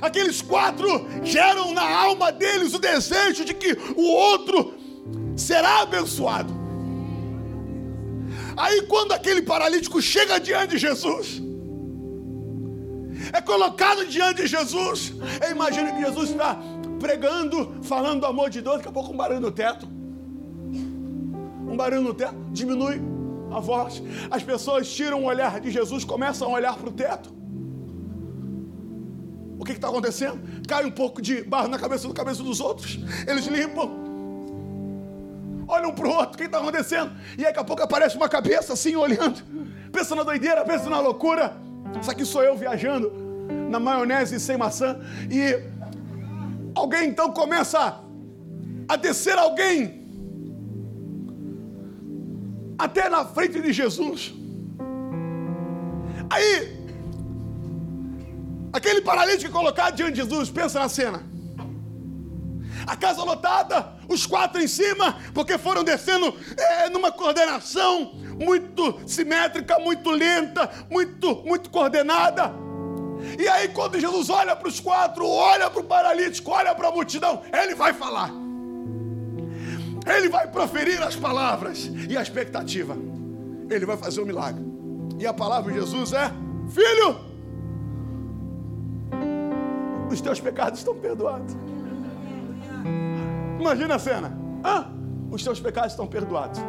Aqueles 0.00 0.40
quatro 0.40 1.06
geram 1.22 1.72
na 1.72 1.88
alma 2.04 2.30
deles 2.30 2.74
o 2.74 2.78
desejo 2.78 3.44
de 3.44 3.54
que 3.54 3.76
o 3.96 4.02
outro 4.02 4.74
será 5.36 5.82
abençoado. 5.82 6.52
Aí, 8.56 8.82
quando 8.82 9.12
aquele 9.12 9.42
paralítico 9.42 10.02
chega 10.02 10.40
diante 10.40 10.70
de 10.70 10.78
Jesus, 10.78 11.40
é 13.32 13.40
colocado 13.40 14.04
diante 14.06 14.42
de 14.42 14.48
Jesus, 14.48 15.12
eu 15.44 15.50
imagino 15.52 15.94
que 15.94 16.00
Jesus 16.00 16.30
está 16.30 16.58
pregando, 16.98 17.76
falando 17.82 18.20
do 18.20 18.26
amor 18.26 18.50
de 18.50 18.60
Deus, 18.60 18.76
daqui 18.76 18.88
a 18.88 18.92
pouco 18.92 19.12
um 19.12 19.16
barulho 19.16 19.40
no 19.40 19.52
teto. 19.52 19.88
Um 21.68 21.76
barulho 21.76 22.02
no 22.02 22.14
teto, 22.14 22.34
diminui 22.50 23.00
a 23.52 23.60
voz. 23.60 24.02
As 24.30 24.42
pessoas 24.42 24.90
tiram 24.90 25.22
o 25.22 25.26
olhar 25.26 25.60
de 25.60 25.70
Jesus, 25.70 26.04
começam 26.04 26.48
a 26.48 26.52
olhar 26.52 26.76
para 26.76 26.88
o 26.88 26.92
teto. 26.92 27.37
Que 29.68 29.74
está 29.74 29.88
acontecendo? 29.88 30.40
Cai 30.66 30.82
um 30.86 30.90
pouco 30.90 31.20
de 31.20 31.42
barro 31.42 31.68
na 31.68 31.78
cabeça 31.78 32.08
do 32.08 32.14
cabeça 32.14 32.42
dos 32.42 32.58
outros. 32.58 32.98
Eles 33.26 33.44
limpam 33.44 34.08
olham 35.68 35.92
para 35.92 36.08
o 36.08 36.10
outro, 36.10 36.32
o 36.32 36.38
que 36.38 36.44
está 36.44 36.56
acontecendo? 36.56 37.12
E 37.36 37.42
daqui 37.42 37.58
a 37.58 37.64
pouco 37.64 37.82
aparece 37.82 38.16
uma 38.16 38.30
cabeça 38.30 38.72
assim, 38.72 38.96
olhando, 38.96 39.42
pensa 39.92 40.16
na 40.16 40.22
doideira, 40.22 40.64
pensa 40.64 40.88
na 40.88 40.98
loucura. 40.98 41.54
Isso 42.00 42.10
aqui 42.10 42.24
sou 42.24 42.42
eu 42.42 42.56
viajando 42.56 43.12
na 43.68 43.78
maionese 43.78 44.40
sem 44.40 44.56
maçã. 44.56 44.98
E 45.30 45.62
alguém 46.74 47.10
então 47.10 47.30
começa 47.30 48.00
a 48.88 48.96
descer 48.96 49.36
alguém 49.36 50.08
até 52.78 53.10
na 53.10 53.26
frente 53.26 53.60
de 53.60 53.70
Jesus. 53.70 54.32
Aí, 56.30 56.77
aquele 58.72 59.00
paralítico 59.00 59.52
colocado 59.52 59.94
diante 59.94 60.12
de 60.12 60.22
Jesus, 60.22 60.50
pensa 60.50 60.80
na 60.80 60.88
cena 60.88 61.38
a 62.88 62.96
casa 62.96 63.22
lotada, 63.22 63.92
os 64.08 64.24
quatro 64.24 64.62
em 64.62 64.66
cima, 64.66 65.18
porque 65.34 65.58
foram 65.58 65.84
descendo 65.84 66.34
é, 66.56 66.88
numa 66.88 67.12
coordenação 67.12 68.14
muito 68.40 69.00
simétrica, 69.06 69.78
muito 69.78 70.10
lenta, 70.10 70.70
muito, 70.90 71.42
muito 71.44 71.68
coordenada. 71.68 72.52
E 73.38 73.46
aí, 73.46 73.68
quando 73.68 74.00
Jesus 74.00 74.30
olha 74.30 74.56
para 74.56 74.68
os 74.68 74.80
quatro, 74.80 75.26
olha 75.26 75.68
para 75.68 75.80
o 75.80 75.84
paralítico, 75.84 76.50
olha 76.50 76.74
para 76.74 76.88
a 76.88 76.92
multidão, 76.92 77.42
ele 77.52 77.74
vai 77.74 77.92
falar. 77.92 78.30
Ele 80.06 80.28
vai 80.30 80.46
proferir 80.46 81.02
as 81.02 81.14
palavras 81.14 81.90
e 82.08 82.16
a 82.16 82.22
expectativa. 82.22 82.96
Ele 83.68 83.84
vai 83.84 83.98
fazer 83.98 84.22
um 84.22 84.24
milagre. 84.24 84.64
E 85.18 85.26
a 85.26 85.34
palavra 85.34 85.70
de 85.72 85.80
Jesus 85.80 86.14
é: 86.14 86.32
Filho, 86.70 87.27
os 90.10 90.20
teus 90.20 90.40
pecados 90.40 90.78
estão 90.78 90.94
perdoados. 90.94 91.54
Imagina 93.58 93.96
a 93.96 93.98
cena. 93.98 94.38
Ah, 94.62 94.90
os 95.30 95.42
teus 95.42 95.60
pecados 95.60 95.92
estão 95.92 96.06
perdoados. 96.06 96.60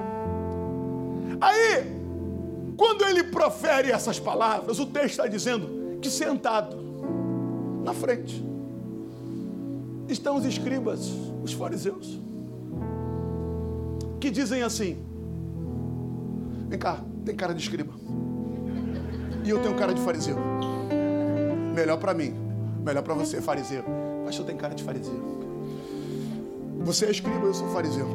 Aí, 1.39 1.99
quando 2.75 3.03
ele 3.05 3.23
profere 3.23 3.91
essas 3.91 4.19
palavras, 4.19 4.79
o 4.79 4.85
texto 4.85 5.11
está 5.11 5.27
dizendo 5.27 5.99
que 6.01 6.09
sentado 6.09 6.77
na 7.83 7.93
frente 7.93 8.43
estão 10.07 10.37
os 10.37 10.45
escribas, 10.45 11.09
os 11.43 11.53
fariseus, 11.53 12.19
que 14.19 14.29
dizem 14.29 14.63
assim: 14.63 14.97
Vem 16.67 16.79
cá, 16.79 17.01
tem 17.25 17.35
cara 17.35 17.53
de 17.53 17.61
escriba. 17.61 17.93
E 19.43 19.49
eu 19.49 19.61
tenho 19.61 19.75
cara 19.75 19.93
de 19.93 20.01
fariseu. 20.01 20.37
Melhor 21.73 21.97
para 21.97 22.13
mim, 22.13 22.33
melhor 22.83 23.03
para 23.03 23.13
você, 23.13 23.41
fariseu. 23.41 23.83
Pastor 24.25 24.45
tem 24.45 24.57
cara 24.57 24.75
de 24.75 24.83
fariseu. 24.83 25.39
Você 26.81 27.05
é 27.05 27.11
escriba, 27.11 27.45
eu 27.45 27.53
sou 27.53 27.67
fariseu. 27.69 28.07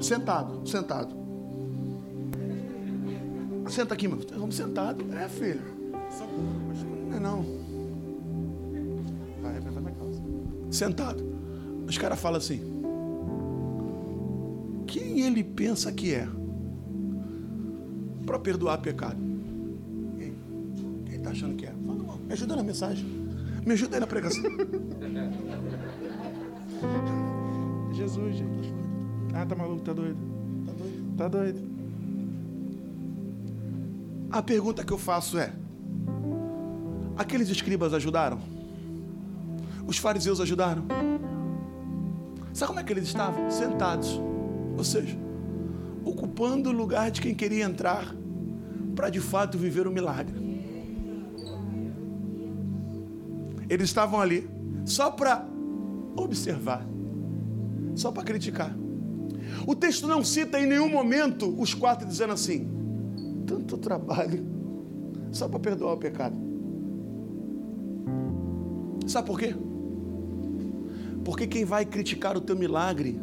Sentado, 0.00 0.68
sentado. 0.68 1.14
Senta 3.68 3.94
aqui, 3.94 4.08
meu. 4.08 4.18
Vamos 4.36 4.56
sentado. 4.56 5.04
É, 5.14 5.28
filho. 5.28 5.62
Não 7.08 7.16
é 7.16 7.20
não. 7.20 7.44
Sentado. 10.70 11.22
Os 11.86 11.96
caras 11.98 12.18
falam 12.18 12.38
assim. 12.38 12.60
Quem 14.86 15.20
ele 15.20 15.44
pensa 15.44 15.92
que 15.92 16.14
é? 16.14 16.26
Para 18.26 18.38
perdoar 18.38 18.78
pecado. 18.78 19.29
Me 22.30 22.34
ajuda 22.34 22.54
na 22.54 22.62
mensagem. 22.62 23.04
Me 23.66 23.72
ajuda 23.72 23.96
aí 23.96 24.00
na 24.00 24.06
pregação. 24.06 24.42
Jesus, 27.92 28.36
gente. 28.36 28.72
Ah, 29.34 29.44
tá 29.44 29.56
maluco, 29.56 29.82
tá 29.82 29.92
doido. 29.92 30.16
Tá 30.64 30.72
doido? 30.72 31.16
Tá 31.16 31.26
doido. 31.26 31.60
A 34.30 34.40
pergunta 34.40 34.84
que 34.84 34.92
eu 34.92 34.98
faço 34.98 35.36
é: 35.38 35.52
aqueles 37.16 37.48
escribas 37.48 37.92
ajudaram? 37.92 38.38
Os 39.84 39.98
fariseus 39.98 40.40
ajudaram? 40.40 40.84
Sabe 42.52 42.68
como 42.68 42.78
é 42.78 42.84
que 42.84 42.92
eles 42.92 43.08
estavam? 43.08 43.50
Sentados. 43.50 44.20
Ou 44.78 44.84
seja, 44.84 45.18
ocupando 46.04 46.70
o 46.70 46.72
lugar 46.72 47.10
de 47.10 47.20
quem 47.20 47.34
queria 47.34 47.64
entrar 47.64 48.14
para 48.94 49.10
de 49.10 49.18
fato 49.18 49.58
viver 49.58 49.88
o 49.88 49.90
milagre. 49.90 50.39
Eles 53.70 53.88
estavam 53.88 54.20
ali 54.20 54.50
só 54.84 55.12
para 55.12 55.46
observar, 56.16 56.84
só 57.94 58.10
para 58.10 58.24
criticar. 58.24 58.76
O 59.64 59.76
texto 59.76 60.08
não 60.08 60.24
cita 60.24 60.58
em 60.58 60.66
nenhum 60.66 60.90
momento 60.90 61.48
os 61.56 61.72
quatro 61.72 62.06
dizendo 62.06 62.32
assim: 62.32 62.68
tanto 63.46 63.78
trabalho 63.78 64.44
só 65.30 65.48
para 65.48 65.60
perdoar 65.60 65.94
o 65.94 65.98
pecado. 65.98 66.36
Sabe 69.06 69.26
por 69.28 69.38
quê? 69.38 69.54
Porque 71.24 71.46
quem 71.46 71.64
vai 71.64 71.84
criticar 71.84 72.36
o 72.36 72.40
teu 72.40 72.56
milagre 72.56 73.20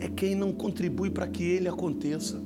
é 0.00 0.08
quem 0.08 0.34
não 0.34 0.52
contribui 0.52 1.10
para 1.10 1.28
que 1.28 1.44
ele 1.44 1.68
aconteça. 1.68 2.42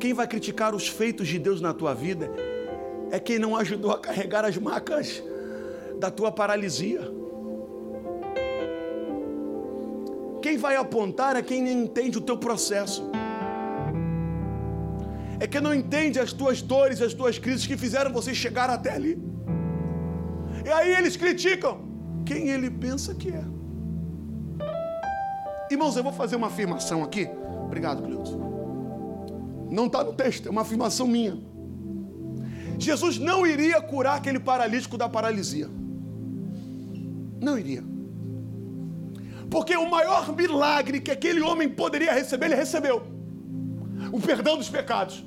Quem 0.00 0.14
vai 0.14 0.26
criticar 0.26 0.74
os 0.74 0.88
feitos 0.88 1.28
de 1.28 1.38
Deus 1.38 1.60
na 1.60 1.74
tua 1.74 1.94
vida 1.94 2.30
é 3.10 3.20
quem 3.20 3.38
não 3.38 3.54
ajudou 3.54 3.90
a 3.90 3.98
carregar 3.98 4.46
as 4.46 4.56
macas 4.56 5.22
da 5.98 6.10
tua 6.10 6.32
paralisia. 6.32 7.02
Quem 10.40 10.56
vai 10.56 10.76
apontar 10.76 11.36
é 11.36 11.42
quem 11.42 11.62
não 11.62 11.84
entende 11.84 12.16
o 12.16 12.20
teu 12.22 12.38
processo. 12.38 13.10
É 15.38 15.46
quem 15.46 15.60
não 15.60 15.74
entende 15.74 16.18
as 16.18 16.32
tuas 16.32 16.62
dores, 16.62 17.02
as 17.02 17.12
tuas 17.12 17.38
crises 17.38 17.66
que 17.66 17.76
fizeram 17.76 18.10
você 18.10 18.34
chegar 18.34 18.70
até 18.70 18.92
ali. 18.92 19.22
E 20.64 20.70
aí 20.70 20.94
eles 20.94 21.14
criticam 21.14 21.78
quem 22.24 22.48
ele 22.48 22.70
pensa 22.70 23.14
que 23.14 23.28
é. 23.28 23.44
Irmãos, 25.70 25.94
eu 25.94 26.02
vou 26.02 26.12
fazer 26.12 26.36
uma 26.36 26.46
afirmação 26.46 27.04
aqui. 27.04 27.28
Obrigado, 27.66 28.02
Cleusa. 28.02 28.49
Não 29.70 29.86
está 29.86 30.02
no 30.02 30.12
texto, 30.12 30.48
é 30.48 30.50
uma 30.50 30.62
afirmação 30.62 31.06
minha. 31.06 31.38
Jesus 32.78 33.18
não 33.18 33.46
iria 33.46 33.80
curar 33.80 34.16
aquele 34.16 34.40
paralítico 34.40 34.98
da 34.98 35.08
paralisia. 35.08 35.68
Não 37.40 37.58
iria. 37.58 37.84
Porque 39.50 39.76
o 39.76 39.88
maior 39.88 40.34
milagre 40.34 41.00
que 41.00 41.10
aquele 41.10 41.40
homem 41.40 41.68
poderia 41.68 42.12
receber, 42.12 42.46
ele 42.46 42.54
recebeu: 42.54 43.02
o 44.12 44.20
perdão 44.20 44.56
dos 44.56 44.68
pecados. 44.68 45.24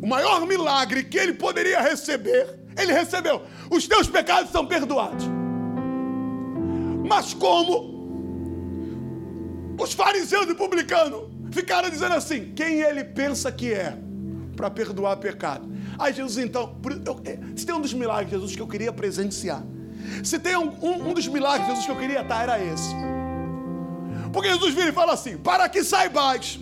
O 0.00 0.06
maior 0.06 0.46
milagre 0.46 1.02
que 1.02 1.18
ele 1.18 1.34
poderia 1.34 1.80
receber, 1.80 2.60
ele 2.76 2.92
recebeu. 2.92 3.42
Os 3.70 3.86
teus 3.88 4.06
pecados 4.06 4.50
são 4.52 4.64
perdoados. 4.64 5.24
Mas 7.06 7.34
como 7.34 7.98
os 9.78 9.92
fariseus 9.92 10.48
e 10.48 10.54
publicanos 10.54 11.27
ficaram 11.50 11.90
dizendo 11.90 12.14
assim: 12.14 12.52
quem 12.54 12.80
ele 12.80 13.04
pensa 13.04 13.50
que 13.50 13.72
é 13.72 13.96
para 14.56 14.70
perdoar 14.70 15.16
pecado? 15.16 15.68
Aí 15.98 16.12
Jesus, 16.12 16.38
então, 16.38 16.76
é, 17.24 17.38
se 17.56 17.66
tem 17.66 17.74
um 17.74 17.80
dos 17.80 17.92
milagres, 17.92 18.30
Jesus, 18.30 18.54
que 18.54 18.62
eu 18.62 18.68
queria 18.68 18.92
presenciar. 18.92 19.62
Se 20.22 20.38
tem 20.38 20.56
um, 20.56 20.70
um, 20.82 21.10
um 21.10 21.14
dos 21.14 21.26
milagres, 21.26 21.66
Jesus, 21.66 21.84
que 21.84 21.90
eu 21.90 21.96
queria 21.96 22.22
estar, 22.22 22.42
era 22.42 22.62
esse. 22.64 22.94
Porque 24.32 24.48
Jesus 24.48 24.74
vira 24.74 24.88
e 24.88 24.92
fala 24.92 25.12
assim: 25.12 25.36
para 25.36 25.68
que 25.68 25.82
saibais 25.82 26.58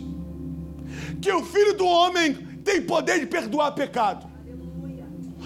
que 1.21 1.31
o 1.33 1.45
Filho 1.45 1.75
do 1.75 1.87
Homem 1.87 2.35
tem 2.64 2.83
poder 2.83 3.21
de 3.21 3.26
perdoar 3.26 3.73
pecado. 3.73 4.26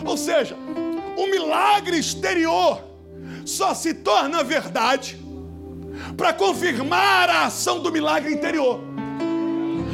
Ou 0.04 0.16
seja, 0.16 0.56
o 1.16 1.26
milagre 1.26 1.98
exterior 1.98 2.82
só 3.44 3.74
se 3.74 3.94
torna 3.94 4.42
verdade 4.42 5.18
para 6.16 6.32
confirmar 6.32 7.28
a 7.28 7.46
ação 7.46 7.80
do 7.80 7.92
milagre 7.92 8.32
interior. 8.32 8.80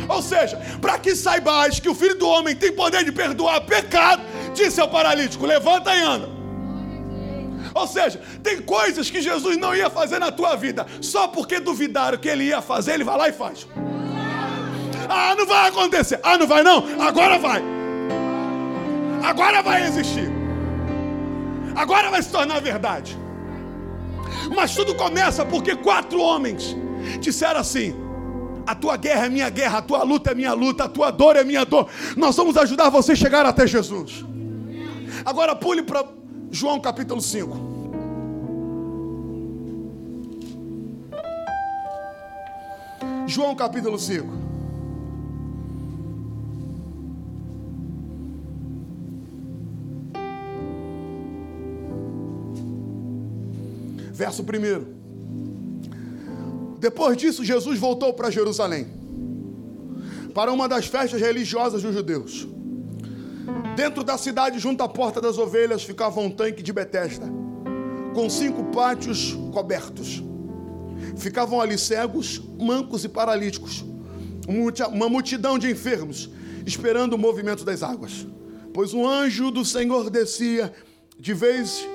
Ou 0.08 0.22
seja, 0.22 0.56
para 0.80 0.98
que 0.98 1.14
saibais 1.14 1.80
que 1.80 1.88
o 1.88 1.94
Filho 1.94 2.18
do 2.18 2.28
Homem 2.28 2.54
tem 2.54 2.72
poder 2.72 3.04
de 3.04 3.12
perdoar 3.12 3.60
pecado, 3.62 4.22
disse 4.54 4.80
ao 4.80 4.88
paralítico: 4.88 5.46
levanta 5.46 5.94
e 5.96 6.00
anda. 6.00 6.28
Ou 7.74 7.86
seja, 7.86 8.20
tem 8.42 8.62
coisas 8.62 9.10
que 9.10 9.20
Jesus 9.20 9.56
não 9.58 9.74
ia 9.74 9.90
fazer 9.90 10.18
na 10.18 10.32
tua 10.32 10.56
vida, 10.56 10.86
só 11.00 11.28
porque 11.28 11.60
duvidaram 11.60 12.16
que 12.16 12.28
ele 12.28 12.44
ia 12.44 12.62
fazer, 12.62 12.94
ele 12.94 13.04
vai 13.04 13.18
lá 13.18 13.28
e 13.28 13.32
faz. 13.32 13.66
Ah, 15.08 15.34
não 15.36 15.46
vai 15.46 15.68
acontecer. 15.68 16.18
Ah, 16.22 16.38
não 16.38 16.46
vai 16.46 16.62
não? 16.62 16.84
Agora 17.00 17.38
vai. 17.38 17.62
Agora 19.22 19.62
vai 19.62 19.86
existir. 19.86 20.30
Agora 21.74 22.10
vai 22.10 22.22
se 22.22 22.30
tornar 22.30 22.60
verdade. 22.60 23.16
Mas 24.54 24.74
tudo 24.74 24.94
começa 24.94 25.44
porque 25.44 25.76
quatro 25.76 26.20
homens 26.20 26.76
disseram 27.20 27.60
assim: 27.60 27.94
a 28.66 28.74
tua 28.74 28.96
guerra 28.96 29.26
é 29.26 29.28
minha 29.28 29.48
guerra, 29.48 29.78
a 29.78 29.82
tua 29.82 30.02
luta 30.02 30.32
é 30.32 30.34
minha 30.34 30.52
luta, 30.52 30.84
a 30.84 30.88
tua 30.88 31.10
dor 31.10 31.36
é 31.36 31.44
minha 31.44 31.64
dor. 31.64 31.88
Nós 32.16 32.36
vamos 32.36 32.56
ajudar 32.56 32.90
você 32.90 33.12
a 33.12 33.16
chegar 33.16 33.46
até 33.46 33.66
Jesus. 33.66 34.24
Agora 35.24 35.54
pule 35.54 35.82
para 35.82 36.04
João 36.50 36.80
capítulo 36.80 37.20
5. 37.20 37.76
João 43.26 43.54
capítulo 43.54 43.98
5. 43.98 44.46
Verso 54.12 54.42
1. 54.42 54.95
Depois 56.78 57.16
disso, 57.16 57.44
Jesus 57.44 57.78
voltou 57.78 58.12
para 58.12 58.30
Jerusalém, 58.30 58.86
para 60.34 60.52
uma 60.52 60.68
das 60.68 60.86
festas 60.86 61.20
religiosas 61.20 61.82
dos 61.82 61.94
judeus. 61.94 62.46
Dentro 63.74 64.02
da 64.02 64.18
cidade, 64.18 64.58
junto 64.58 64.82
à 64.82 64.88
porta 64.88 65.20
das 65.20 65.38
ovelhas, 65.38 65.82
ficava 65.82 66.20
um 66.20 66.30
tanque 66.30 66.62
de 66.62 66.72
Betesda, 66.72 67.26
com 68.14 68.28
cinco 68.28 68.64
pátios 68.64 69.36
cobertos. 69.52 70.22
Ficavam 71.16 71.60
ali 71.60 71.78
cegos, 71.78 72.42
mancos 72.58 73.04
e 73.04 73.08
paralíticos, 73.08 73.84
uma 74.92 75.08
multidão 75.08 75.58
de 75.58 75.70
enfermos, 75.70 76.30
esperando 76.64 77.14
o 77.14 77.18
movimento 77.18 77.64
das 77.64 77.82
águas. 77.82 78.26
Pois 78.72 78.92
um 78.92 79.06
anjo 79.06 79.50
do 79.50 79.64
Senhor 79.64 80.10
descia 80.10 80.72
de 81.18 81.32
vez 81.32 81.86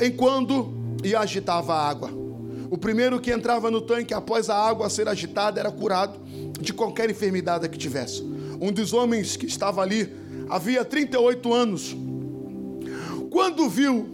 em 0.00 0.10
quando 0.10 0.72
e 1.04 1.14
agitava 1.14 1.74
a 1.74 1.88
água. 1.88 2.27
O 2.70 2.76
primeiro 2.76 3.20
que 3.20 3.30
entrava 3.30 3.70
no 3.70 3.80
tanque 3.80 4.12
após 4.12 4.50
a 4.50 4.56
água 4.56 4.90
ser 4.90 5.08
agitada 5.08 5.58
era 5.58 5.70
curado 5.70 6.18
de 6.60 6.72
qualquer 6.72 7.08
enfermidade 7.08 7.68
que 7.68 7.78
tivesse. 7.78 8.22
Um 8.60 8.72
dos 8.72 8.92
homens 8.92 9.36
que 9.36 9.46
estava 9.46 9.80
ali 9.80 10.12
havia 10.48 10.84
38 10.84 11.52
anos. 11.52 11.96
Quando 13.30 13.68
viu, 13.68 14.08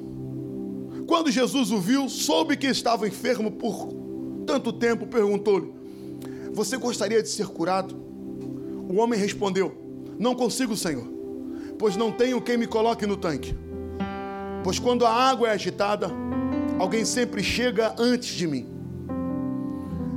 quando 1.07 1.31
Jesus 1.31 1.71
o 1.71 1.81
viu, 1.81 2.09
soube 2.09 2.57
que 2.57 2.67
estava 2.67 3.09
enfermo 3.09 3.51
por 3.51 3.88
tanto 4.47 4.73
tempo, 4.73 5.07
perguntou-lhe: 5.07 5.73
Você 6.53 6.77
gostaria 6.77 7.23
de 7.23 7.29
ser 7.29 7.47
curado? 7.49 7.97
O 8.88 8.97
homem 8.97 9.19
respondeu: 9.19 9.75
Não 10.19 10.35
consigo, 10.35 10.77
Senhor, 10.77 11.07
pois 11.79 11.97
não 11.97 12.12
tenho 12.12 12.40
quem 12.40 12.57
me 12.57 12.67
coloque 12.67 13.07
no 13.07 13.17
tanque. 13.17 13.55
Pois 14.62 14.79
quando 14.79 15.05
a 15.05 15.11
água 15.11 15.49
é 15.49 15.53
agitada, 15.53 16.09
Alguém 16.78 17.04
sempre 17.04 17.42
chega 17.42 17.94
antes 17.98 18.34
de 18.34 18.46
mim. 18.46 18.66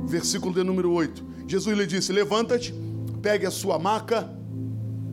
Versículo 0.06 0.52
de 0.52 0.64
número 0.64 0.90
8. 0.92 1.24
Jesus 1.46 1.76
lhe 1.76 1.86
disse: 1.86 2.12
Levanta-te, 2.12 2.74
pegue 3.22 3.46
a 3.46 3.50
sua 3.50 3.78
maca 3.78 4.28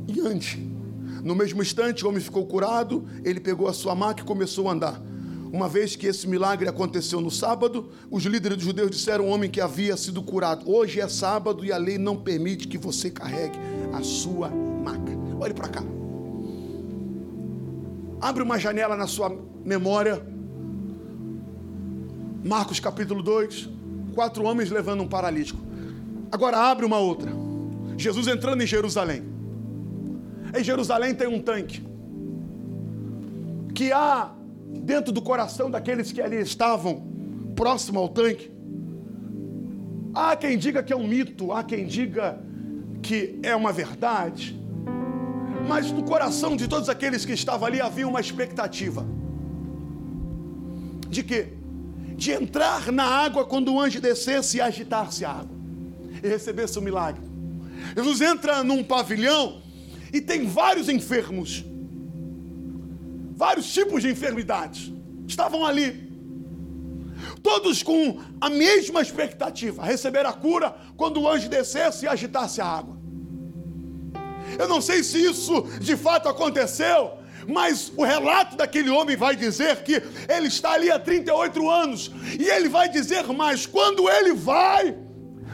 e 0.08 0.19
ande. 0.19 0.71
No 1.23 1.36
mesmo 1.36 1.62
instante, 1.62 2.05
o 2.05 2.10
homem 2.10 2.21
ficou 2.21 2.45
curado, 2.45 3.08
ele 3.23 3.39
pegou 3.39 3.67
a 3.67 3.73
sua 3.73 3.95
maca 3.95 4.21
e 4.21 4.25
começou 4.25 4.69
a 4.69 4.73
andar. 4.73 5.01
Uma 5.51 5.69
vez 5.69 5.95
que 5.95 6.08
esse 6.08 6.27
milagre 6.27 6.67
aconteceu 6.67 7.21
no 7.21 7.31
sábado, 7.31 7.89
os 8.12 8.23
líderes 8.23 8.58
dos 8.58 8.65
judeus 8.65 8.91
disseram 8.91 9.25
ao 9.25 9.31
homem 9.31 9.49
que 9.49 9.62
havia 9.62 9.95
sido 9.95 10.23
curado: 10.23 10.69
Hoje 10.69 10.99
é 10.99 11.08
sábado 11.08 11.63
e 11.63 11.71
a 11.71 11.77
lei 11.77 11.97
não 11.97 12.17
permite 12.17 12.67
que 12.67 12.77
você 12.77 13.10
carregue 13.12 13.58
a 13.93 14.01
sua 14.01 14.49
maca. 14.49 15.12
Olhe 15.39 15.53
para 15.53 15.69
cá. 15.69 15.84
Abre 18.19 18.41
uma 18.41 18.58
janela 18.58 18.95
na 18.95 19.05
sua 19.05 19.29
memória 19.63 20.35
Marcos 22.45 22.79
capítulo 22.79 23.23
2, 23.23 23.69
quatro 24.13 24.43
homens 24.43 24.69
levando 24.69 25.01
um 25.01 25.08
paralítico. 25.08 25.60
Agora 26.31 26.58
abre 26.58 26.86
uma 26.86 26.99
outra. 26.99 27.31
Jesus 27.97 28.27
entrando 28.27 28.62
em 28.62 28.67
Jerusalém. 28.67 29.23
Em 30.55 30.63
Jerusalém 30.63 31.15
tem 31.15 31.27
um 31.27 31.41
tanque. 31.41 31.84
Que 33.73 33.91
há 33.91 34.31
dentro 34.81 35.12
do 35.12 35.21
coração 35.21 35.71
daqueles 35.71 36.12
que 36.12 36.21
ali 36.21 36.39
estavam, 36.39 37.03
próximo 37.55 37.99
ao 37.99 38.10
tanque, 38.10 38.55
Há 40.15 40.34
quem 40.38 40.58
diga 40.58 40.81
que 40.81 40.93
é 40.93 40.95
um 40.95 41.05
mito, 41.05 41.51
há 41.51 41.62
quem 41.62 41.86
diga 41.86 42.39
que 43.03 43.38
é 43.43 43.53
uma 43.53 43.73
verdade, 43.73 44.58
mas 45.67 45.91
no 45.91 46.03
coração 46.03 46.55
de 46.55 46.69
todos 46.69 46.88
aqueles 46.88 47.25
que 47.25 47.34
estavam 47.34 47.67
ali 47.67 47.81
havia 47.81 48.08
uma 48.08 48.21
expectativa. 48.21 49.05
De 51.10 51.21
quê? 51.21 51.55
De 52.15 52.32
entrar 52.32 52.91
na 52.91 53.04
água 53.04 53.45
quando 53.45 53.73
o 53.73 53.80
anjo 53.80 53.99
descesse 53.99 54.58
e 54.58 54.62
agitasse 54.62 55.25
a 55.25 55.32
água 55.32 55.56
e 56.23 56.28
recebesse 56.28 56.78
o 56.80 56.82
milagre. 56.82 57.21
Jesus 57.95 58.21
entra 58.21 58.63
num 58.63 58.84
pavilhão 58.84 59.62
e 60.13 60.21
tem 60.21 60.47
vários 60.47 60.88
enfermos, 60.89 61.63
vários 63.36 63.71
tipos 63.71 64.01
de 64.01 64.10
enfermidades. 64.10 64.91
Estavam 65.28 65.65
ali, 65.65 66.12
todos 67.43 67.84
com 67.84 68.19
a 68.39 68.49
mesma 68.49 69.01
expectativa, 69.01 69.84
receber 69.84 70.25
a 70.25 70.34
cura 70.34 70.75
quando 70.95 71.21
o 71.21 71.30
anjo 71.30 71.49
descesse 71.49 72.06
e 72.06 72.08
agitasse 72.08 72.62
a 72.62 72.65
água. 72.65 72.95
Eu 74.58 74.67
não 74.67 74.80
sei 74.80 75.04
se 75.04 75.21
isso 75.21 75.63
de 75.80 75.97
fato 75.97 76.30
aconteceu, 76.30 77.17
mas 77.47 77.91
o 77.95 78.03
relato 78.03 78.55
daquele 78.55 78.89
homem 78.89 79.15
vai 79.15 79.36
dizer 79.36 79.84
que 79.84 80.01
ele 80.27 80.47
está 80.47 80.71
ali 80.73 80.89
há 80.91 80.99
38 80.99 81.69
anos, 81.69 82.12
e 82.39 82.43
ele 82.43 82.69
vai 82.69 82.89
dizer 82.89 83.25
mais: 83.27 83.65
quando 83.65 84.10
ele 84.10 84.34
vai 84.34 84.95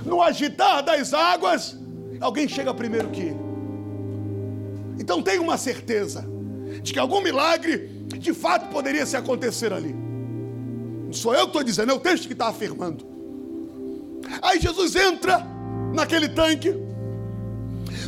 no 0.06 0.22
agitar 0.22 0.84
das 0.84 1.14
águas, 1.14 1.78
alguém 2.20 2.48
chega 2.48 2.74
primeiro 2.74 3.10
que 3.10 3.22
ele. 3.22 3.42
Então 5.00 5.22
tenha 5.22 5.42
uma 5.42 5.58
certeza 5.58 6.26
de 6.82 6.94
que 6.94 7.00
algum 7.00 7.22
milagre 7.22 7.90
de 8.18 8.34
fato 8.34 8.70
poderia 8.70 9.06
se 9.06 9.18
acontecer 9.18 9.74
ali. 9.74 9.94
Não 11.06 11.14
sou 11.14 11.34
eu 11.34 11.42
que 11.42 11.48
estou 11.48 11.64
dizendo, 11.64 11.92
é 11.92 11.96
o 11.96 12.00
texto 12.00 12.28
que 12.28 12.34
está 12.34 12.48
afirmando. 12.48 13.06
Aí 14.42 14.60
Jesus 14.60 14.96
entra 14.96 15.46
naquele 15.94 16.30
tanque. 16.30 16.74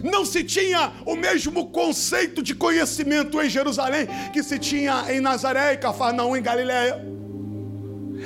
Não 0.03 0.25
se 0.25 0.43
tinha 0.43 0.91
o 1.05 1.15
mesmo 1.15 1.67
conceito 1.69 2.43
de 2.43 2.53
conhecimento 2.53 3.41
em 3.41 3.49
Jerusalém 3.49 4.05
que 4.33 4.43
se 4.43 4.59
tinha 4.59 5.05
em 5.09 5.21
Nazaré 5.21 5.73
e 5.73 5.77
Cafarnaum 5.77 6.35
em 6.35 6.41
Galiléia. 6.41 7.01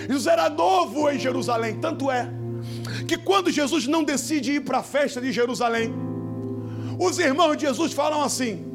Jesus 0.07 0.25
era 0.25 0.49
novo 0.49 1.07
em 1.07 1.19
Jerusalém, 1.19 1.79
tanto 1.79 2.09
é 2.09 2.27
que 3.07 3.15
quando 3.15 3.51
Jesus 3.51 3.85
não 3.85 4.03
decide 4.03 4.53
ir 4.53 4.61
para 4.61 4.79
a 4.79 4.83
festa 4.83 5.21
de 5.21 5.31
Jerusalém, 5.31 5.93
os 6.99 7.19
irmãos 7.19 7.55
de 7.55 7.67
Jesus 7.67 7.93
falam 7.93 8.23
assim: 8.23 8.65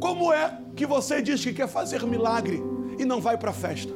Como 0.00 0.32
é 0.32 0.58
que 0.74 0.86
você 0.86 1.22
diz 1.22 1.40
que 1.40 1.52
quer 1.52 1.68
fazer 1.68 2.02
milagre 2.04 2.60
e 2.98 3.04
não 3.04 3.20
vai 3.20 3.38
para 3.38 3.50
a 3.50 3.54
festa? 3.54 3.92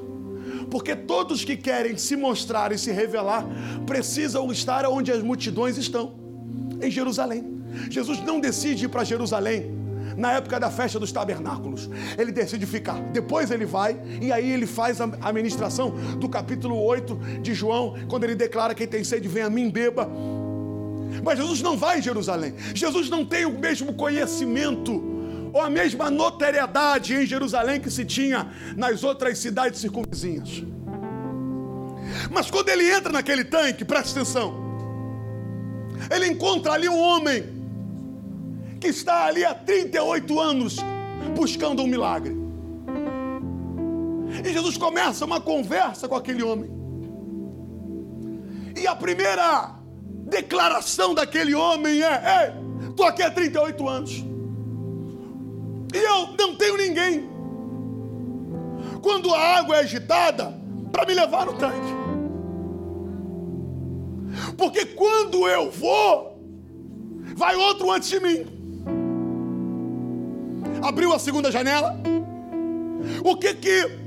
Porque 0.71 0.95
todos 0.95 1.45
que 1.45 1.57
querem 1.57 1.97
se 1.97 2.15
mostrar 2.15 2.71
e 2.71 2.79
se 2.79 2.93
revelar 2.93 3.45
precisam 3.85 4.51
estar 4.53 4.87
onde 4.87 5.11
as 5.11 5.23
multidões 5.23 5.77
estão, 5.77 6.15
em 6.81 6.91
Jerusalém. 6.91 7.58
Jesus 7.91 8.21
não 8.21 8.41
decide 8.41 8.87
ir 8.87 8.89
para 8.89 9.05
Jerusalém 9.05 9.79
na 10.17 10.33
época 10.33 10.59
da 10.59 10.71
festa 10.71 10.99
dos 10.99 11.13
tabernáculos. 11.13 11.89
Ele 12.19 12.33
decide 12.33 12.67
ficar. 12.67 13.01
Depois 13.13 13.51
ele 13.51 13.65
vai 13.65 13.99
e 14.21 14.33
aí 14.33 14.51
ele 14.51 14.67
faz 14.67 15.01
a 15.01 15.33
ministração 15.33 15.91
do 16.19 16.29
capítulo 16.29 16.77
8 16.83 17.17
de 17.41 17.55
João, 17.55 17.95
quando 18.09 18.25
ele 18.25 18.35
declara: 18.35 18.75
Quem 18.75 18.87
tem 18.87 19.05
sede, 19.05 19.29
vem 19.29 19.43
a 19.43 19.51
mim, 19.51 19.71
beba. 19.71 20.09
Mas 21.23 21.39
Jesus 21.39 21.63
não 21.63 21.77
vai 21.77 21.99
em 21.99 22.03
Jerusalém. 22.03 22.55
Jesus 22.75 23.09
não 23.09 23.25
tem 23.25 23.45
o 23.47 23.59
mesmo 23.59 23.95
conhecimento 23.95 24.93
ou 25.53 25.61
a 25.61 25.71
mesma 25.71 26.11
notoriedade 26.11 27.15
em 27.15 27.27
Jerusalém 27.27 27.81
que 27.81 27.91
se 27.91 28.05
tinha 28.05 28.51
nas 28.77 29.03
outras 29.03 29.39
cidades 29.39 29.81
circunvizinhas. 29.81 30.63
Mas 32.31 32.51
quando 32.51 32.69
ele 32.69 32.91
entra 32.91 33.13
naquele 33.13 33.45
tanque, 33.45 33.85
presta 33.85 34.21
atenção, 34.21 34.69
ele 36.11 36.27
encontra 36.27 36.73
ali 36.73 36.89
um 36.89 36.99
homem 36.99 37.58
que 38.81 38.89
está 38.89 39.27
ali 39.27 39.45
há 39.45 39.55
38 39.55 40.41
anos 40.41 40.77
buscando 41.35 41.83
um 41.83 41.87
milagre. 41.87 42.37
E 44.45 44.53
Jesus 44.53 44.77
começa 44.77 45.25
uma 45.25 45.41
conversa 45.41 46.09
com 46.09 46.15
aquele 46.15 46.43
homem. 46.43 46.71
E 48.77 48.87
a 48.87 48.95
primeira 48.95 49.75
declaração 50.27 51.15
daquele 51.15 51.55
homem 51.55 52.03
é: 52.03 52.53
Ei, 52.83 52.89
estou 52.91 53.07
aqui 53.07 53.23
há 53.23 53.31
38 53.31 53.89
anos. 53.89 54.25
E 55.93 55.97
eu 55.97 56.35
não 56.39 56.55
tenho 56.55 56.77
ninguém. 56.77 57.29
Quando 59.03 59.35
a 59.35 59.59
água 59.59 59.77
é 59.77 59.81
agitada, 59.81 60.55
para 60.93 61.07
me 61.07 61.15
levar 61.15 61.47
no 61.47 61.55
tanque. 61.55 61.99
Porque 64.57 64.85
quando 64.87 65.49
eu 65.49 65.71
vou, 65.71 66.39
vai 67.35 67.57
outro 67.57 67.91
antes 67.91 68.09
de 68.09 68.21
mim 68.21 68.58
abriu 70.83 71.13
a 71.13 71.19
segunda 71.19 71.51
janela. 71.51 71.97
O 73.25 73.37
que 73.37 73.55
que 73.55 73.99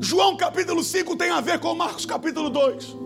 João 0.00 0.36
capítulo 0.36 0.82
5 0.82 1.16
tem 1.16 1.30
a 1.30 1.40
ver 1.40 1.58
com 1.58 1.74
Marcos 1.74 2.06
capítulo 2.06 2.50
2? 2.50 2.96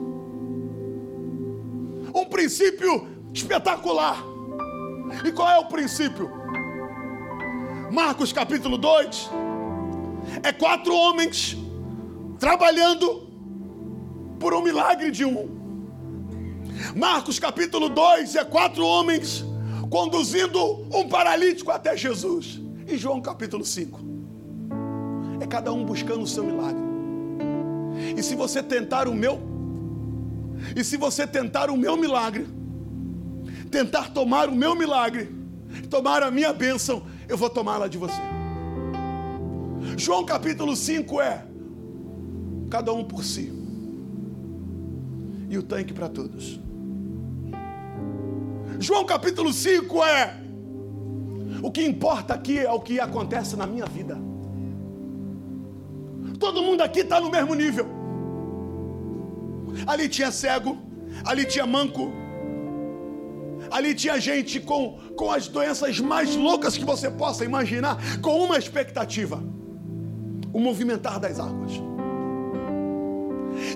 Um 2.14 2.24
princípio 2.24 3.06
espetacular. 3.32 4.22
E 5.24 5.32
qual 5.32 5.48
é 5.48 5.58
o 5.58 5.66
princípio? 5.66 6.30
Marcos 7.90 8.32
capítulo 8.32 8.76
2 8.76 9.30
é 10.42 10.52
quatro 10.52 10.94
homens 10.94 11.56
trabalhando 12.38 13.28
por 14.38 14.54
um 14.54 14.62
milagre 14.62 15.10
de 15.10 15.24
um. 15.24 15.56
Marcos 16.94 17.38
capítulo 17.38 17.88
2 17.88 18.36
é 18.36 18.44
quatro 18.44 18.84
homens 18.84 19.44
conduzindo 19.90 20.86
um 20.94 21.08
paralítico 21.08 21.70
até 21.70 21.96
Jesus. 21.96 22.67
E 22.88 22.96
João 22.96 23.20
capítulo 23.20 23.66
5. 23.66 24.00
É 25.40 25.46
cada 25.46 25.70
um 25.70 25.84
buscando 25.84 26.22
o 26.22 26.26
seu 26.26 26.42
milagre. 26.42 26.82
E 28.16 28.22
se 28.22 28.34
você 28.34 28.62
tentar 28.62 29.06
o 29.06 29.14
meu, 29.14 29.38
e 30.74 30.82
se 30.82 30.96
você 30.96 31.26
tentar 31.26 31.68
o 31.68 31.76
meu 31.76 31.98
milagre, 31.98 32.46
tentar 33.70 34.10
tomar 34.12 34.48
o 34.48 34.54
meu 34.54 34.74
milagre, 34.74 35.28
tomar 35.90 36.22
a 36.22 36.30
minha 36.30 36.50
bênção, 36.52 37.02
eu 37.28 37.36
vou 37.36 37.50
tomá-la 37.50 37.88
de 37.88 37.98
você. 37.98 38.20
João 39.98 40.24
capítulo 40.24 40.74
5 40.74 41.20
é 41.20 41.44
cada 42.70 42.90
um 42.94 43.04
por 43.04 43.22
si. 43.22 43.52
E 45.50 45.58
o 45.58 45.62
tanque 45.62 45.92
para 45.92 46.08
todos. 46.08 46.58
João 48.78 49.04
capítulo 49.04 49.52
5 49.52 50.04
é 50.04 50.47
o 51.62 51.70
que 51.70 51.84
importa 51.84 52.34
aqui 52.34 52.58
é 52.58 52.70
o 52.70 52.80
que 52.80 53.00
acontece 53.00 53.56
na 53.56 53.66
minha 53.66 53.86
vida. 53.86 54.18
Todo 56.38 56.62
mundo 56.62 56.82
aqui 56.82 57.00
está 57.00 57.20
no 57.20 57.30
mesmo 57.30 57.54
nível. 57.54 57.86
Ali 59.86 60.08
tinha 60.08 60.30
cego, 60.30 60.78
ali 61.24 61.44
tinha 61.44 61.66
manco, 61.66 62.12
ali 63.70 63.94
tinha 63.94 64.20
gente 64.20 64.60
com, 64.60 64.98
com 65.16 65.30
as 65.30 65.48
doenças 65.48 65.98
mais 66.00 66.34
loucas 66.34 66.76
que 66.76 66.84
você 66.84 67.10
possa 67.10 67.44
imaginar, 67.44 67.98
com 68.20 68.42
uma 68.44 68.56
expectativa: 68.56 69.42
o 70.52 70.60
movimentar 70.60 71.18
das 71.18 71.38
águas. 71.38 71.72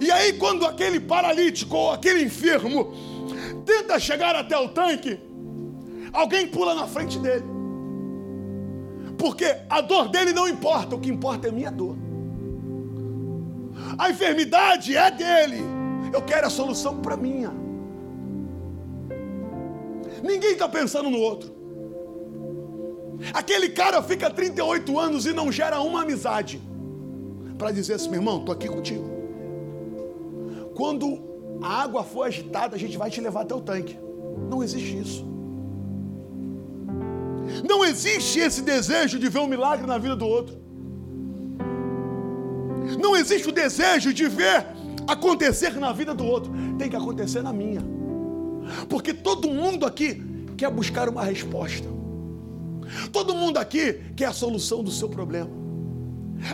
E 0.00 0.10
aí, 0.10 0.34
quando 0.34 0.64
aquele 0.64 1.00
paralítico 1.00 1.76
ou 1.76 1.90
aquele 1.90 2.22
enfermo 2.22 2.92
tenta 3.66 3.98
chegar 3.98 4.36
até 4.36 4.56
o 4.56 4.68
tanque, 4.68 5.18
alguém 6.12 6.46
pula 6.46 6.74
na 6.74 6.86
frente 6.86 7.18
dele. 7.18 7.51
Porque 9.22 9.56
a 9.70 9.80
dor 9.80 10.08
dele 10.08 10.32
não 10.32 10.48
importa, 10.48 10.96
o 10.96 10.98
que 10.98 11.08
importa 11.08 11.46
é 11.46 11.50
a 11.50 11.52
minha 11.52 11.70
dor. 11.70 11.96
A 13.96 14.10
enfermidade 14.10 14.96
é 14.96 15.08
dele. 15.12 15.58
Eu 16.12 16.22
quero 16.22 16.48
a 16.48 16.50
solução 16.50 16.96
para 16.96 17.16
minha. 17.16 17.52
Ninguém 20.24 20.54
está 20.54 20.68
pensando 20.68 21.08
no 21.08 21.18
outro. 21.18 21.54
Aquele 23.32 23.68
cara 23.68 24.02
fica 24.02 24.28
38 24.28 24.98
anos 24.98 25.24
e 25.24 25.32
não 25.32 25.52
gera 25.52 25.80
uma 25.80 26.02
amizade 26.02 26.60
para 27.56 27.70
dizer 27.70 27.94
assim, 27.94 28.08
meu 28.08 28.18
irmão, 28.18 28.40
estou 28.40 28.52
aqui 28.52 28.66
contigo. 28.66 29.08
Quando 30.74 31.22
a 31.62 31.80
água 31.80 32.02
for 32.02 32.24
agitada, 32.24 32.74
a 32.74 32.78
gente 32.78 32.98
vai 32.98 33.08
te 33.08 33.20
levar 33.20 33.42
até 33.42 33.54
o 33.54 33.60
tanque. 33.60 33.96
Não 34.50 34.64
existe 34.64 34.98
isso. 34.98 35.31
Não 37.68 37.84
existe 37.84 38.40
esse 38.40 38.62
desejo 38.62 39.18
de 39.18 39.28
ver 39.28 39.40
um 39.40 39.46
milagre 39.46 39.86
na 39.86 39.98
vida 39.98 40.16
do 40.16 40.26
outro. 40.26 40.60
Não 43.00 43.14
existe 43.16 43.48
o 43.48 43.52
desejo 43.52 44.12
de 44.12 44.28
ver 44.28 44.66
acontecer 45.06 45.74
na 45.74 45.92
vida 45.92 46.14
do 46.14 46.24
outro. 46.24 46.52
Tem 46.78 46.88
que 46.88 46.96
acontecer 46.96 47.42
na 47.42 47.52
minha. 47.52 47.82
Porque 48.88 49.12
todo 49.12 49.48
mundo 49.48 49.84
aqui 49.84 50.22
quer 50.56 50.70
buscar 50.70 51.08
uma 51.08 51.24
resposta. 51.24 51.88
Todo 53.10 53.34
mundo 53.34 53.58
aqui 53.58 54.00
quer 54.16 54.26
a 54.26 54.32
solução 54.32 54.82
do 54.82 54.90
seu 54.90 55.08
problema. 55.08 55.50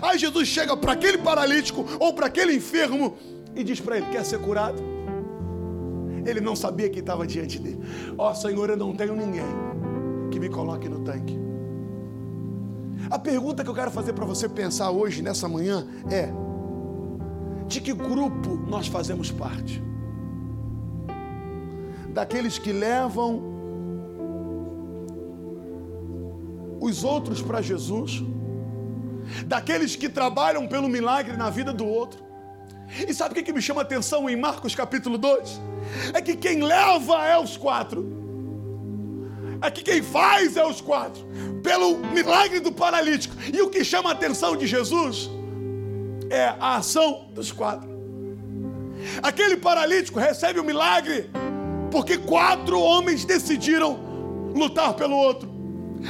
Aí 0.03 0.19
Jesus 0.19 0.49
chega 0.49 0.77
para 0.77 0.93
aquele 0.93 1.19
paralítico 1.19 1.85
ou 1.99 2.13
para 2.13 2.27
aquele 2.27 2.55
enfermo 2.55 3.17
e 3.55 3.65
diz 3.65 3.81
para 3.81 3.97
ele: 3.97 4.07
Quer 4.07 4.25
ser 4.25 4.39
curado? 4.39 4.83
Ele 6.27 6.41
não 6.41 6.55
sabia 6.55 6.91
que 6.91 6.99
estava 6.99 7.27
diante 7.27 7.59
dele. 7.59 7.81
Ó 8.17 8.31
oh, 8.31 8.35
Senhor, 8.35 8.69
eu 8.69 8.77
não 8.77 8.95
tenho 8.95 9.17
ninguém 9.17 9.45
que 10.31 10.39
me 10.39 10.49
coloque 10.49 10.89
no 10.89 11.01
tanque. 11.01 11.39
A 13.11 13.19
pergunta 13.19 13.63
que 13.63 13.71
eu 13.71 13.75
quero 13.75 13.91
fazer 13.91 14.13
para 14.13 14.25
você 14.25 14.49
pensar 14.49 14.91
hoje, 14.91 15.23
nessa 15.23 15.49
manhã, 15.49 15.87
é: 16.11 16.31
de 17.67 17.81
que 17.81 17.93
grupo 17.93 18.57
nós 18.69 18.87
fazemos 18.87 19.31
parte? 19.31 19.83
Daqueles 22.13 22.59
que 22.59 22.73
levam 22.73 23.43
os 26.81 27.05
outros 27.05 27.41
para 27.41 27.63
Jesus? 27.63 28.23
Daqueles 29.47 29.95
que 29.95 30.09
trabalham 30.09 30.67
pelo 30.67 30.89
milagre 30.89 31.37
na 31.37 31.51
vida 31.51 31.73
do 31.73 31.87
outro? 31.87 32.27
E 33.07 33.13
sabe 33.13 33.39
o 33.39 33.45
que 33.45 33.53
me 33.53 33.61
chama 33.61 33.83
a 33.83 33.85
atenção 33.85 34.29
em 34.29 34.37
Marcos 34.37 34.75
capítulo 34.75 35.19
2? 35.19 35.61
É 36.15 36.23
que 36.23 36.35
quem 36.35 36.63
leva 36.63 37.25
é 37.27 37.39
os 37.39 37.57
quatro. 37.57 38.18
Que 39.73 39.83
quem 39.83 40.03
faz 40.03 40.57
é 40.57 40.67
os 40.67 40.81
quatro. 40.81 41.23
Pelo 41.63 41.99
milagre 41.99 42.61
do 42.61 42.73
paralítico. 42.73 43.35
E 43.53 43.61
o 43.61 43.69
que 43.69 43.85
chama 43.85 44.11
a 44.11 44.13
atenção 44.13 44.57
de 44.57 44.67
Jesus 44.67 45.31
é 46.31 46.55
a 46.61 46.77
ação 46.77 47.29
dos 47.35 47.53
quatro. 47.53 47.89
Aquele 49.23 49.57
paralítico 49.57 50.19
recebe 50.19 50.59
o 50.59 50.65
milagre 50.65 51.31
porque 51.91 52.19
quatro 52.19 52.79
homens 52.81 53.25
decidiram 53.25 53.99
lutar 54.55 54.95
pelo 54.95 55.17
outro. 55.17 55.49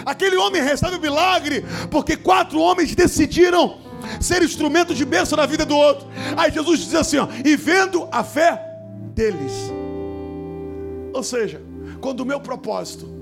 Aquele 0.04 0.37
homem 0.37 0.62
recebe 0.62 0.96
o 0.96 1.00
milagre 1.00 1.64
porque 1.90 2.16
quatro 2.16 2.58
homens 2.61 2.94
decidiram 2.94 3.78
ser 4.20 4.42
instrumento 4.42 4.94
de 4.94 5.04
bênção 5.04 5.37
na 5.37 5.46
vida 5.46 5.64
do 5.64 5.76
outro. 5.76 6.06
Aí 6.37 6.50
Jesus 6.52 6.80
diz 6.80 6.94
assim: 6.94 7.18
ó, 7.18 7.28
e 7.44 7.56
vendo 7.56 8.08
a 8.11 8.22
fé 8.22 8.62
deles. 9.14 9.52
Ou 11.12 11.22
seja, 11.22 11.61
quando 12.00 12.20
o 12.20 12.26
meu 12.26 12.40
propósito 12.40 13.17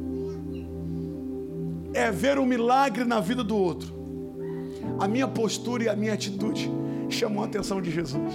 é 1.96 2.10
ver 2.12 2.38
um 2.38 2.44
milagre 2.44 3.04
na 3.04 3.20
vida 3.20 3.42
do 3.42 3.56
outro, 3.56 3.88
a 5.00 5.08
minha 5.08 5.26
postura 5.26 5.84
e 5.84 5.88
a 5.88 5.96
minha 5.96 6.12
atitude 6.12 6.70
chamou 7.08 7.42
a 7.42 7.46
atenção 7.46 7.80
de 7.80 7.90
Jesus. 7.90 8.32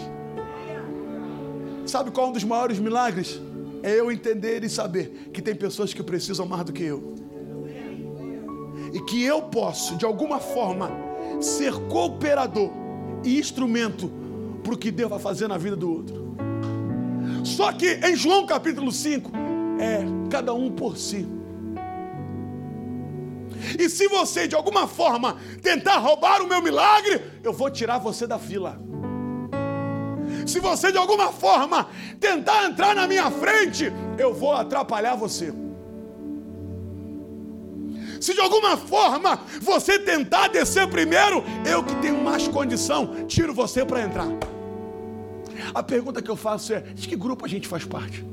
Sabe 1.86 2.10
qual 2.10 2.28
é 2.28 2.30
um 2.30 2.34
dos 2.34 2.43
maiores 2.43 2.80
milagres? 2.80 3.39
É 3.84 4.00
eu 4.00 4.12
entender 4.12 4.63
e 4.63 4.69
saber 4.69 5.30
que 5.32 5.41
tem 5.41 5.56
pessoas 5.56 5.93
que 5.93 6.02
precisam 6.02 6.45
mais 6.45 6.63
do 6.63 6.74
que 6.74 6.84
eu. 6.84 7.15
E 8.93 9.00
que 9.02 9.24
eu 9.24 9.43
posso, 9.43 9.95
de 9.95 10.06
alguma 10.06 10.39
forma, 10.39 10.91
ser 11.39 11.74
cooperador 11.88 12.71
e 13.24 13.39
instrumento 13.39 14.12
para 14.63 14.74
o 14.74 14.78
que 14.78 14.91
Deus 14.91 15.10
vai 15.10 15.19
fazer 15.19 15.47
na 15.47 15.58
vida 15.58 15.76
do 15.76 15.91
outro. 15.91 16.36
Só 17.43 17.71
que 17.71 18.00
em 18.06 18.15
João 18.15 18.45
capítulo 18.45 18.91
5, 18.91 19.32
é 19.80 20.04
cada 20.30 20.54
um 20.54 20.71
por 20.71 20.97
si. 20.97 21.28
E 23.77 23.89
se 23.89 24.07
você 24.07 24.47
de 24.47 24.55
alguma 24.55 24.88
forma 24.88 25.38
tentar 25.62 25.97
roubar 25.97 26.41
o 26.41 26.47
meu 26.47 26.62
milagre, 26.62 27.21
eu 27.43 27.53
vou 27.53 27.69
tirar 27.69 27.97
você 27.97 28.25
da 28.27 28.39
fila. 28.39 28.79
Se 30.45 30.60
você 30.60 30.91
de 30.91 30.97
alguma 30.97 31.31
forma 31.31 31.88
tentar 32.19 32.65
entrar 32.65 32.95
na 32.95 33.07
minha 33.07 33.29
frente, 33.29 33.91
eu 34.17 34.34
vou 34.34 34.53
atrapalhar 34.53 35.15
você. 35.15 35.53
Se 38.19 38.34
de 38.34 38.39
alguma 38.39 38.77
forma 38.77 39.41
você 39.60 39.97
tentar 39.97 40.47
descer 40.47 40.88
primeiro, 40.88 41.43
eu 41.65 41.84
que 41.84 41.95
tenho 41.95 42.21
mais 42.23 42.47
condição, 42.47 43.25
tiro 43.27 43.53
você 43.53 43.84
para 43.84 44.01
entrar. 44.01 44.27
A 45.73 45.81
pergunta 45.81 46.21
que 46.21 46.29
eu 46.29 46.36
faço 46.36 46.73
é: 46.73 46.81
de 46.81 47.07
que 47.07 47.15
grupo 47.15 47.45
a 47.45 47.47
gente 47.47 47.67
faz 47.67 47.84
parte? 47.84 48.23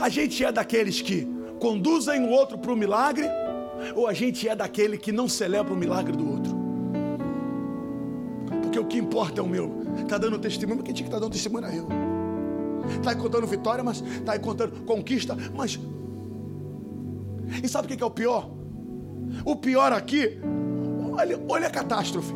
A 0.00 0.08
gente 0.08 0.44
é 0.44 0.52
daqueles 0.52 1.00
que 1.00 1.26
conduzem 1.60 2.24
o 2.24 2.30
outro 2.30 2.58
para 2.58 2.72
o 2.72 2.76
milagre, 2.76 3.26
ou 3.94 4.08
a 4.08 4.12
gente 4.12 4.48
é 4.48 4.56
daquele 4.56 4.98
que 4.98 5.12
não 5.12 5.28
celebra 5.28 5.72
o 5.72 5.76
milagre 5.76 6.16
do 6.16 6.28
outro? 6.28 6.58
Porque 8.62 8.78
o 8.78 8.84
que 8.84 8.98
importa 8.98 9.40
é 9.40 9.44
o 9.44 9.48
meu. 9.48 9.82
Está 10.02 10.18
dando 10.18 10.38
testemunho, 10.38 10.82
quem 10.82 10.94
tinha 10.94 11.04
que 11.04 11.08
estar 11.08 11.18
tá 11.18 11.20
dando 11.20 11.32
testemunho 11.32 11.66
era 11.66 11.76
eu. 11.76 11.88
Está 12.96 13.14
contando 13.14 13.46
vitória, 13.46 13.84
mas 13.84 14.00
está 14.00 14.38
contando 14.38 14.84
conquista, 14.84 15.36
mas 15.54 15.78
e 17.62 17.68
sabe 17.68 17.92
o 17.92 17.96
que 17.96 18.02
é 18.02 18.06
o 18.06 18.10
pior? 18.10 18.50
O 19.44 19.56
pior 19.56 19.92
aqui, 19.92 20.38
olha, 21.12 21.40
olha 21.48 21.66
a 21.66 21.70
catástrofe. 21.70 22.32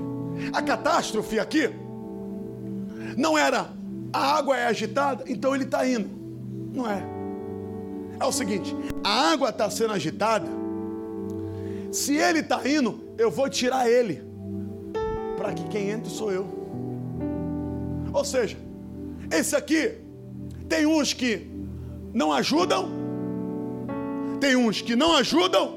A 0.53 0.61
catástrofe 0.61 1.39
aqui 1.39 1.71
não 3.17 3.39
era 3.39 3.71
a 4.13 4.37
água 4.37 4.57
é 4.57 4.67
agitada, 4.67 5.25
então 5.27 5.55
ele 5.55 5.65
está 5.65 5.87
indo. 5.87 6.09
Não 6.73 6.89
é. 6.89 7.13
É 8.18 8.24
o 8.24 8.33
seguinte: 8.33 8.74
a 9.03 9.33
água 9.33 9.50
está 9.50 9.68
sendo 9.70 9.92
agitada. 9.92 10.48
Se 11.92 12.16
ele 12.16 12.40
está 12.40 12.66
indo, 12.68 13.14
eu 13.16 13.31
vou 13.31 13.48
tirar 13.48 13.88
ele. 13.88 14.22
Para 15.37 15.53
que 15.53 15.68
quem 15.68 15.90
entre 15.90 16.11
sou 16.11 16.33
eu. 16.33 16.46
Ou 18.12 18.24
seja, 18.24 18.57
esse 19.31 19.55
aqui 19.55 19.98
tem 20.68 20.87
uns 20.87 21.12
que 21.12 21.50
não 22.12 22.33
ajudam 22.33 23.05
tem 24.44 24.57
uns 24.57 24.83
que 24.83 24.94
não 24.94 25.16
ajudam 25.16 25.74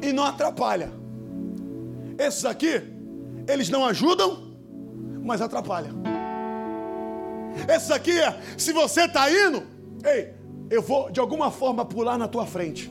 e 0.00 0.12
não 0.12 0.24
atrapalham. 0.24 0.90
Esses 2.16 2.44
aqui, 2.44 2.80
eles 3.48 3.68
não 3.68 3.84
ajudam, 3.84 4.54
mas 5.24 5.40
atrapalham. 5.40 5.96
Esses 7.68 7.90
aqui, 7.90 8.12
se 8.56 8.72
você 8.72 9.06
está 9.06 9.28
indo, 9.28 9.64
ei, 10.04 10.34
eu 10.70 10.82
vou 10.82 11.10
de 11.10 11.20
alguma 11.20 11.50
forma 11.50 11.84
pular 11.84 12.18
na 12.18 12.28
tua 12.28 12.46
frente. 12.46 12.90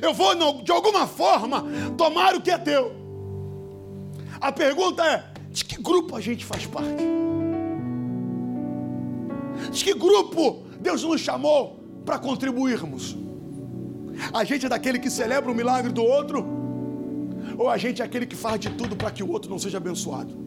Eu 0.00 0.12
vou 0.14 0.34
de 0.62 0.70
alguma 0.70 1.06
forma 1.06 1.64
tomar 1.96 2.34
o 2.34 2.40
que 2.40 2.50
é 2.50 2.58
teu. 2.58 2.92
A 4.40 4.52
pergunta 4.52 5.04
é: 5.04 5.24
de 5.50 5.64
que 5.64 5.80
grupo 5.80 6.16
a 6.16 6.20
gente 6.20 6.44
faz 6.44 6.66
parte? 6.66 7.04
De 9.72 9.84
que 9.84 9.94
grupo 9.94 10.64
Deus 10.80 11.02
nos 11.02 11.20
chamou 11.20 11.80
para 12.04 12.18
contribuirmos? 12.18 13.16
A 14.32 14.44
gente 14.44 14.66
é 14.66 14.68
daquele 14.68 14.98
que 14.98 15.10
celebra 15.10 15.50
o 15.50 15.54
milagre 15.54 15.92
do 15.92 16.02
outro? 16.02 16.46
Ou 17.56 17.68
a 17.68 17.76
gente 17.76 18.02
é 18.02 18.04
aquele 18.04 18.26
que 18.26 18.36
faz 18.36 18.60
de 18.60 18.70
tudo 18.70 18.96
para 18.96 19.10
que 19.10 19.22
o 19.22 19.30
outro 19.30 19.50
não 19.50 19.58
seja 19.58 19.78
abençoado? 19.78 20.38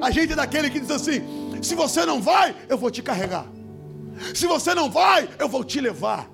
A 0.00 0.10
gente 0.10 0.32
é 0.32 0.36
daquele 0.36 0.70
que 0.70 0.80
diz 0.80 0.90
assim: 0.90 1.22
se 1.62 1.74
você 1.74 2.04
não 2.04 2.20
vai, 2.20 2.54
eu 2.68 2.78
vou 2.78 2.90
te 2.90 3.02
carregar. 3.02 3.46
Se 4.34 4.46
você 4.46 4.74
não 4.74 4.90
vai, 4.90 5.28
eu 5.38 5.48
vou 5.48 5.64
te 5.64 5.80
levar. 5.80 6.30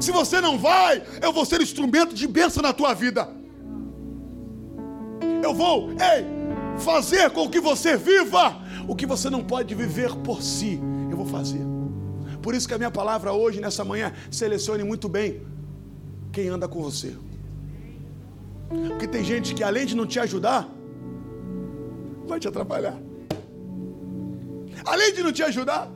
Se 0.00 0.10
você 0.10 0.40
não 0.40 0.58
vai, 0.58 1.02
eu 1.20 1.32
vou 1.32 1.44
ser 1.44 1.60
instrumento 1.60 2.14
de 2.14 2.26
bênção 2.26 2.62
na 2.62 2.72
tua 2.72 2.94
vida. 2.94 3.28
Eu 5.42 5.54
vou, 5.54 5.90
ei, 5.90 6.78
fazer 6.78 7.30
com 7.30 7.48
que 7.48 7.60
você 7.60 7.96
viva 7.96 8.60
o 8.88 8.94
que 8.94 9.06
você 9.06 9.30
não 9.30 9.42
pode 9.42 9.74
viver 9.74 10.14
por 10.16 10.42
si. 10.42 10.80
Eu 11.10 11.16
vou 11.16 11.26
fazer. 11.26 11.60
Por 12.40 12.54
isso 12.54 12.66
que 12.66 12.74
a 12.74 12.78
minha 12.78 12.90
palavra 12.90 13.32
hoje, 13.32 13.60
nessa 13.60 13.84
manhã, 13.84 14.12
selecione 14.30 14.82
muito 14.82 15.08
bem 15.08 15.42
quem 16.32 16.48
anda 16.48 16.66
com 16.66 16.82
você. 16.82 17.16
Porque 18.88 19.06
tem 19.06 19.22
gente 19.22 19.54
que 19.54 19.62
além 19.62 19.86
de 19.86 19.94
não 19.94 20.06
te 20.06 20.18
ajudar, 20.18 20.68
vai 22.26 22.40
te 22.40 22.48
atrapalhar. 22.48 22.98
Além 24.84 25.12
de 25.14 25.22
não 25.22 25.32
te 25.32 25.42
ajudar, 25.42 25.88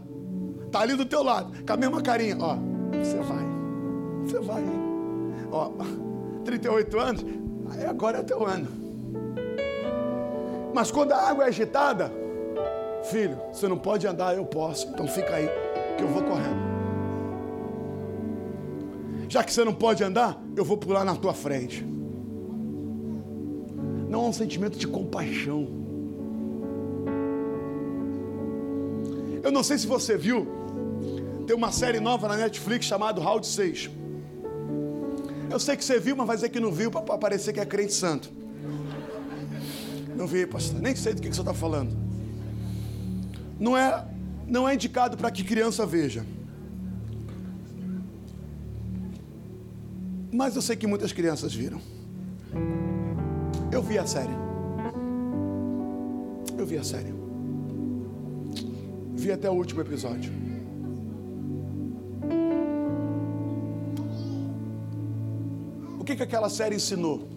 tá 0.76 0.82
ali 0.82 0.94
do 0.94 1.06
teu 1.06 1.22
lado, 1.22 1.52
com 1.64 1.72
a 1.72 1.76
mesma 1.76 2.02
carinha, 2.02 2.36
ó, 2.38 2.56
você 2.92 3.16
vai. 3.16 3.46
Você 4.24 4.40
vai. 4.40 4.62
Ó, 5.50 5.70
38 6.44 6.98
anos, 6.98 7.24
agora 7.88 8.18
é 8.18 8.22
teu 8.22 8.44
ano. 8.44 8.68
Mas 10.74 10.90
quando 10.90 11.12
a 11.12 11.16
água 11.16 11.44
é 11.44 11.48
agitada, 11.48 12.12
filho, 13.04 13.38
você 13.50 13.66
não 13.66 13.78
pode 13.78 14.06
andar, 14.06 14.36
eu 14.36 14.44
posso, 14.44 14.86
então 14.88 15.08
fica 15.08 15.36
aí 15.36 15.48
que 15.96 16.02
eu 16.02 16.08
vou 16.08 16.22
correndo. 16.22 16.66
Já 19.28 19.42
que 19.42 19.52
você 19.52 19.64
não 19.64 19.72
pode 19.72 20.04
andar, 20.04 20.38
eu 20.54 20.64
vou 20.64 20.76
pular 20.76 21.04
na 21.04 21.16
tua 21.16 21.32
frente. 21.32 21.84
Não 24.08 24.20
há 24.20 24.28
um 24.28 24.32
sentimento 24.32 24.78
de 24.78 24.86
compaixão. 24.86 25.66
Eu 29.42 29.50
não 29.50 29.62
sei 29.62 29.78
se 29.78 29.86
você 29.86 30.16
viu, 30.16 30.65
tem 31.46 31.54
uma 31.54 31.70
série 31.70 32.00
nova 32.00 32.26
na 32.28 32.36
Netflix 32.36 32.86
chamada 32.86 33.20
Round 33.20 33.46
6. 33.46 33.90
Eu 35.48 35.60
sei 35.60 35.76
que 35.76 35.84
você 35.84 36.00
viu, 36.00 36.16
mas 36.16 36.26
vai 36.26 36.36
dizer 36.36 36.48
que 36.48 36.58
não 36.58 36.72
viu 36.72 36.90
para 36.90 37.16
parecer 37.16 37.52
que 37.52 37.60
é 37.60 37.64
crente 37.64 37.94
santo. 37.94 38.30
Não 40.16 40.26
vi, 40.26 40.46
pastor. 40.46 40.80
Nem 40.80 40.96
sei 40.96 41.14
do 41.14 41.22
que, 41.22 41.28
que 41.28 41.34
você 41.34 41.40
está 41.40 41.54
falando. 41.54 41.96
Não 43.58 43.76
é 43.76 44.04
não 44.46 44.68
é 44.68 44.74
indicado 44.74 45.16
para 45.16 45.30
que 45.30 45.42
criança 45.42 45.84
veja. 45.84 46.24
Mas 50.32 50.54
eu 50.54 50.62
sei 50.62 50.76
que 50.76 50.86
muitas 50.86 51.12
crianças 51.12 51.54
viram. 51.54 51.80
Eu 53.72 53.82
vi 53.82 53.98
a 53.98 54.06
série. 54.06 54.34
Eu 56.56 56.66
vi 56.66 56.76
a 56.76 56.84
série. 56.84 57.14
vi 59.14 59.32
até 59.32 59.50
o 59.50 59.54
último 59.54 59.80
episódio. 59.80 60.45
Que, 66.16 66.18
que 66.18 66.22
aquela 66.22 66.48
série 66.48 66.76
ensinou? 66.76 67.28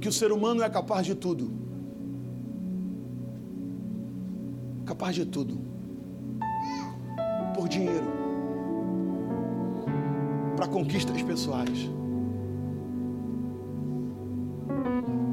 Que 0.00 0.08
o 0.08 0.12
ser 0.12 0.30
humano 0.30 0.62
é 0.62 0.70
capaz 0.70 1.04
de 1.04 1.14
tudo. 1.14 1.50
Capaz 4.86 5.14
de 5.14 5.26
tudo. 5.26 5.58
Por 7.54 7.68
dinheiro. 7.68 8.06
Para 10.56 10.68
conquistas 10.68 11.20
pessoais. 11.22 11.90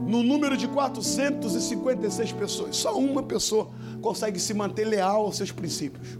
no 0.10 0.23
número 0.23 0.58
de 0.58 0.67
456 0.67 2.32
pessoas, 2.32 2.75
só 2.75 2.97
uma 2.97 3.21
pessoa 3.21 3.69
consegue 4.01 4.39
se 4.39 4.55
manter 4.55 4.86
leal 4.86 5.21
aos 5.21 5.38
seus 5.38 5.51
princípios 5.51 6.17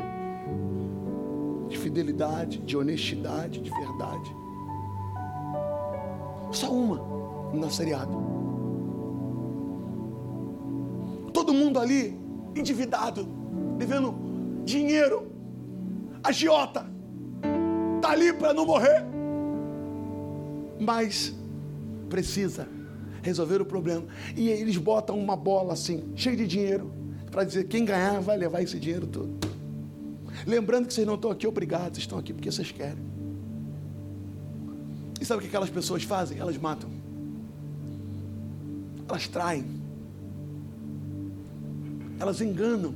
fidelidade, 1.90 2.60
de 2.60 2.78
honestidade, 2.78 3.60
de 3.60 3.72
verdade. 3.72 4.36
Só 6.52 6.72
uma 6.72 6.98
no 7.52 7.72
seriado. 7.72 8.14
Todo 11.34 11.52
mundo 11.52 11.80
ali 11.80 12.16
endividado, 12.56 13.28
devendo 13.78 14.14
dinheiro, 14.64 15.32
agiota, 16.24 16.86
tá 18.02 18.12
ali 18.12 18.34
para 18.34 18.54
não 18.54 18.68
morrer, 18.68 19.04
mas 20.80 21.36
precisa 22.08 22.68
resolver 23.24 23.62
o 23.62 23.66
problema. 23.66 24.06
E 24.36 24.50
eles 24.50 24.78
botam 24.78 25.18
uma 25.18 25.36
bola 25.36 25.74
assim, 25.74 26.04
cheia 26.16 26.36
de 26.36 26.46
dinheiro, 26.46 26.92
para 27.32 27.44
dizer 27.44 27.68
quem 27.68 27.84
ganhar 27.84 28.22
vai 28.22 28.38
levar 28.38 28.62
esse 28.62 28.80
dinheiro 28.80 29.08
todo. 29.08 29.49
Lembrando 30.50 30.88
que 30.88 30.94
vocês 30.96 31.06
não 31.06 31.14
estão 31.14 31.30
aqui 31.30 31.46
obrigados, 31.46 31.90
vocês 31.90 32.00
estão 32.00 32.18
aqui 32.18 32.34
porque 32.34 32.52
vocês 32.52 32.72
querem. 32.72 32.98
E 35.22 35.26
sabe 35.26 35.38
o 35.38 35.42
que 35.44 35.48
aquelas 35.48 35.70
pessoas 35.70 36.02
fazem? 36.02 36.40
Elas 36.40 36.58
matam. 36.58 36.90
Elas 39.08 39.28
traem. 39.28 39.64
Elas 42.20 42.42
enganam. 42.42 42.96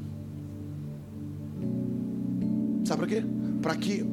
Sabe 2.85 3.01
para 3.01 3.07
quê? 3.07 3.23
Para 3.61 3.75
que 3.75 4.03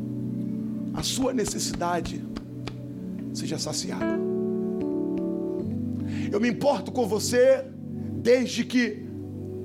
a 0.92 1.02
sua 1.02 1.32
necessidade 1.32 2.22
seja 3.32 3.58
saciada. 3.58 4.20
Eu 6.30 6.38
me 6.40 6.50
importo 6.50 6.92
com 6.92 7.08
você 7.08 7.64
desde 8.22 8.64
que 8.66 9.02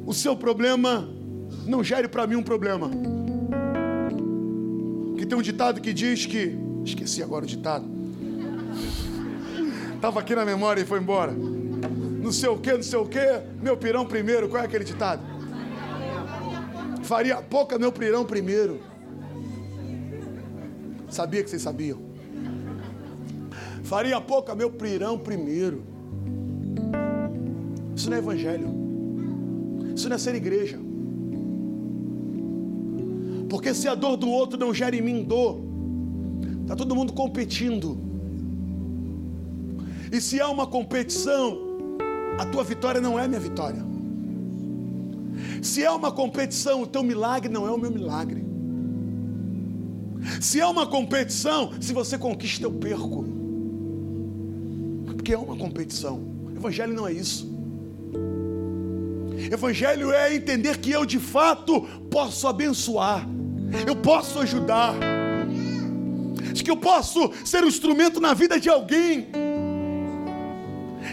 o 0.05 0.13
seu 0.13 0.33
problema 0.33 1.09
não 1.67 1.83
gere 1.83 2.07
para 2.07 2.25
mim 2.25 2.37
um 2.37 2.43
problema. 2.43 2.89
Que 5.25 5.29
tem 5.29 5.37
um 5.39 5.41
ditado 5.41 5.81
que 5.81 5.91
diz 5.91 6.27
que. 6.27 6.55
Esqueci 6.83 7.23
agora 7.23 7.45
o 7.45 7.47
ditado. 7.47 7.83
Estava 9.95 10.19
aqui 10.19 10.35
na 10.35 10.45
memória 10.45 10.81
e 10.81 10.85
foi 10.85 10.99
embora. 10.99 11.31
Não 11.31 12.31
sei 12.31 12.47
o 12.47 12.59
que, 12.59 12.71
não 12.71 12.83
sei 12.83 12.99
o 12.99 13.07
que, 13.07 13.41
meu 13.59 13.75
pirão 13.75 14.05
primeiro. 14.05 14.47
Qual 14.47 14.61
é 14.61 14.65
aquele 14.67 14.83
ditado? 14.83 15.23
Faria 17.01 17.41
pouca 17.41 17.79
meu 17.79 17.91
pirão 17.91 18.23
primeiro. 18.23 18.79
Sabia 21.09 21.43
que 21.43 21.49
vocês 21.49 21.63
sabiam? 21.63 21.99
Faria 23.83 24.21
pouca 24.21 24.53
meu 24.53 24.69
pirão 24.69 25.17
primeiro. 25.17 25.83
Isso 27.95 28.11
não 28.11 28.17
é 28.17 28.19
evangelho. 28.19 28.69
Isso 29.95 30.07
não 30.07 30.17
é 30.17 30.19
ser 30.19 30.35
igreja. 30.35 30.84
Porque 33.55 33.73
se 33.73 33.87
a 33.87 33.95
dor 33.95 34.17
do 34.17 34.27
outro 34.27 34.59
não 34.59 34.73
gera 34.73 34.93
em 34.97 35.01
mim 35.01 35.23
dor, 35.23 35.61
está 36.63 36.75
todo 36.75 36.93
mundo 36.93 37.13
competindo. 37.13 37.97
E 40.11 40.19
se 40.19 40.41
há 40.41 40.49
uma 40.49 40.67
competição, 40.67 41.57
a 42.37 42.45
tua 42.47 42.65
vitória 42.65 42.99
não 42.99 43.17
é 43.17 43.25
minha 43.29 43.39
vitória. 43.39 43.81
Se 45.61 45.81
é 45.81 45.89
uma 45.89 46.11
competição, 46.11 46.81
o 46.81 46.85
teu 46.85 47.01
milagre 47.01 47.47
não 47.47 47.65
é 47.65 47.71
o 47.71 47.77
meu 47.77 47.89
milagre. 47.89 48.43
Se 50.41 50.59
é 50.59 50.67
uma 50.67 50.85
competição, 50.85 51.71
se 51.79 51.93
você 51.93 52.17
conquista, 52.17 52.65
eu 52.65 52.73
perco. 52.73 53.23
Porque 55.05 55.31
é 55.31 55.37
uma 55.37 55.55
competição. 55.55 56.19
Evangelho 56.57 56.93
não 56.93 57.07
é 57.07 57.13
isso. 57.13 57.49
Evangelho 59.49 60.11
é 60.11 60.35
entender 60.35 60.77
que 60.77 60.91
eu 60.91 61.05
de 61.05 61.19
fato 61.19 61.83
posso 62.11 62.49
abençoar, 62.49 63.25
eu 63.87 63.95
posso 63.95 64.39
ajudar, 64.39 64.95
de 66.53 66.63
que 66.63 66.71
eu 66.71 66.77
posso 66.77 67.31
ser 67.43 67.63
um 67.63 67.67
instrumento 67.67 68.19
na 68.19 68.33
vida 68.33 68.59
de 68.59 68.69
alguém. 68.69 69.27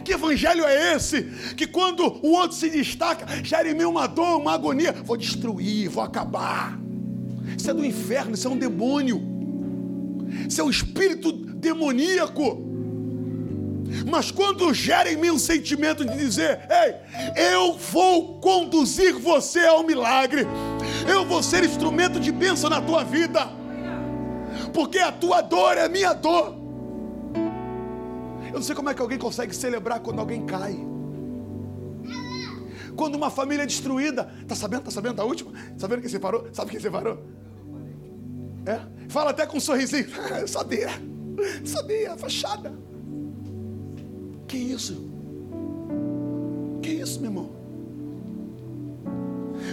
Que 0.05 0.13
evangelho 0.13 0.65
é 0.65 0.95
esse? 0.95 1.23
Que 1.57 1.67
quando 1.67 2.01
o 2.23 2.31
outro 2.33 2.57
se 2.57 2.71
destaca, 2.71 3.27
gera 3.45 3.71
em 3.71 3.75
mim 3.75 3.85
uma 3.85 4.07
dor, 4.07 4.41
uma 4.41 4.53
agonia, 4.53 4.93
vou 4.93 5.17
destruir, 5.17 5.89
vou 5.89 6.03
acabar. 6.03 6.79
Isso 7.57 7.71
é 7.71 7.75
do 7.75 7.85
inferno, 7.85 8.35
isso 8.35 8.49
é 8.49 8.51
um 8.51 8.57
demônio, 8.57 9.23
isso 10.49 10.61
é 10.61 10.65
um 10.65 10.71
espírito 10.71 11.33
demoníaco. 11.33 12.73
Mas 14.11 14.31
quando 14.31 14.73
gera 14.73 15.13
em 15.13 15.17
mim 15.17 15.31
um 15.31 15.39
sentimento 15.39 16.05
de 16.05 16.17
dizer: 16.17 16.61
Ei, 16.71 17.53
eu 17.53 17.75
vou 17.75 18.39
conduzir 18.41 19.15
você 19.15 19.61
ao 19.61 19.85
milagre, 19.85 20.47
eu 21.13 21.25
vou 21.25 21.43
ser 21.43 21.65
instrumento 21.65 22.19
de 22.19 22.33
bênção 22.33 22.69
na 22.69 22.81
tua 22.81 23.05
vida, 23.05 23.49
porque 24.73 24.99
a 24.99 25.13
tua 25.13 25.41
dor 25.41 25.77
é 25.77 25.89
minha 25.89 26.13
dor. 26.13 26.57
Eu 28.47 28.55
não 28.55 28.63
sei 28.63 28.75
como 28.75 28.91
é 28.91 28.95
que 28.95 29.01
alguém 29.01 29.19
consegue 29.19 29.55
celebrar 29.55 30.01
quando 30.01 30.19
alguém 30.19 30.45
cai. 30.45 30.77
Quando 32.97 33.15
uma 33.15 33.31
família 33.31 33.63
é 33.63 33.67
destruída, 33.67 34.31
tá 34.47 34.55
sabendo? 34.55 34.83
Tá 34.83 34.91
sabendo 34.91 35.15
da 35.15 35.25
última? 35.25 35.53
Sabendo 35.79 36.01
quem 36.01 36.11
separou? 36.11 36.47
Sabe 36.53 36.71
quem 36.71 36.81
separou? 36.81 37.25
É? 38.67 38.81
Fala 39.09 39.31
até 39.31 39.47
com 39.47 39.57
um 39.57 39.61
sorrisinho. 39.61 40.07
sabia. 40.47 40.91
Sabia, 41.65 42.17
fachada. 42.17 42.73
Que 44.47 44.59
isso? 44.59 45.11
Que 46.83 46.91
isso, 46.91 47.21
meu 47.21 47.31
irmão? 47.31 47.62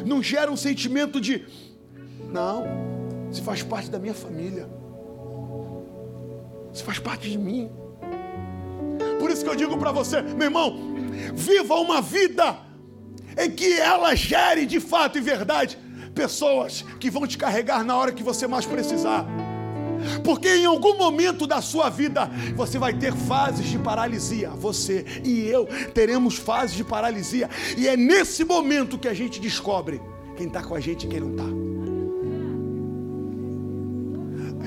Não 0.05 0.21
gera 0.21 0.51
um 0.51 0.57
sentimento 0.57 1.19
de, 1.19 1.45
não, 2.31 2.63
se 3.31 3.41
faz 3.41 3.63
parte 3.63 3.89
da 3.89 3.99
minha 3.99 4.13
família, 4.13 4.69
se 6.73 6.83
faz 6.83 6.99
parte 6.99 7.29
de 7.29 7.37
mim. 7.37 7.69
Por 9.19 9.29
isso 9.29 9.43
que 9.43 9.49
eu 9.49 9.55
digo 9.55 9.77
para 9.77 9.91
você, 9.91 10.21
meu 10.21 10.45
irmão, 10.45 10.77
viva 11.33 11.75
uma 11.75 12.01
vida 12.01 12.57
em 13.37 13.51
que 13.51 13.73
ela 13.73 14.15
gere 14.15 14.65
de 14.65 14.79
fato 14.79 15.17
e 15.17 15.21
verdade 15.21 15.77
pessoas 16.13 16.83
que 16.99 17.09
vão 17.09 17.25
te 17.25 17.37
carregar 17.37 17.83
na 17.83 17.95
hora 17.95 18.11
que 18.11 18.23
você 18.23 18.47
mais 18.47 18.65
precisar. 18.65 19.25
Porque 20.23 20.47
em 20.47 20.65
algum 20.65 20.97
momento 20.97 21.45
da 21.47 21.61
sua 21.61 21.89
vida 21.89 22.29
você 22.55 22.77
vai 22.77 22.93
ter 22.93 23.13
fases 23.13 23.67
de 23.67 23.77
paralisia. 23.77 24.49
Você 24.51 25.05
e 25.23 25.47
eu 25.47 25.65
teremos 25.93 26.35
fases 26.35 26.75
de 26.75 26.83
paralisia. 26.83 27.49
E 27.77 27.87
é 27.87 27.95
nesse 27.95 28.43
momento 28.43 28.97
que 28.97 29.07
a 29.07 29.13
gente 29.13 29.39
descobre 29.39 30.01
quem 30.35 30.47
está 30.47 30.63
com 30.63 30.75
a 30.75 30.79
gente 30.79 31.05
e 31.05 31.09
quem 31.09 31.19
não 31.19 31.31
está. 31.31 31.69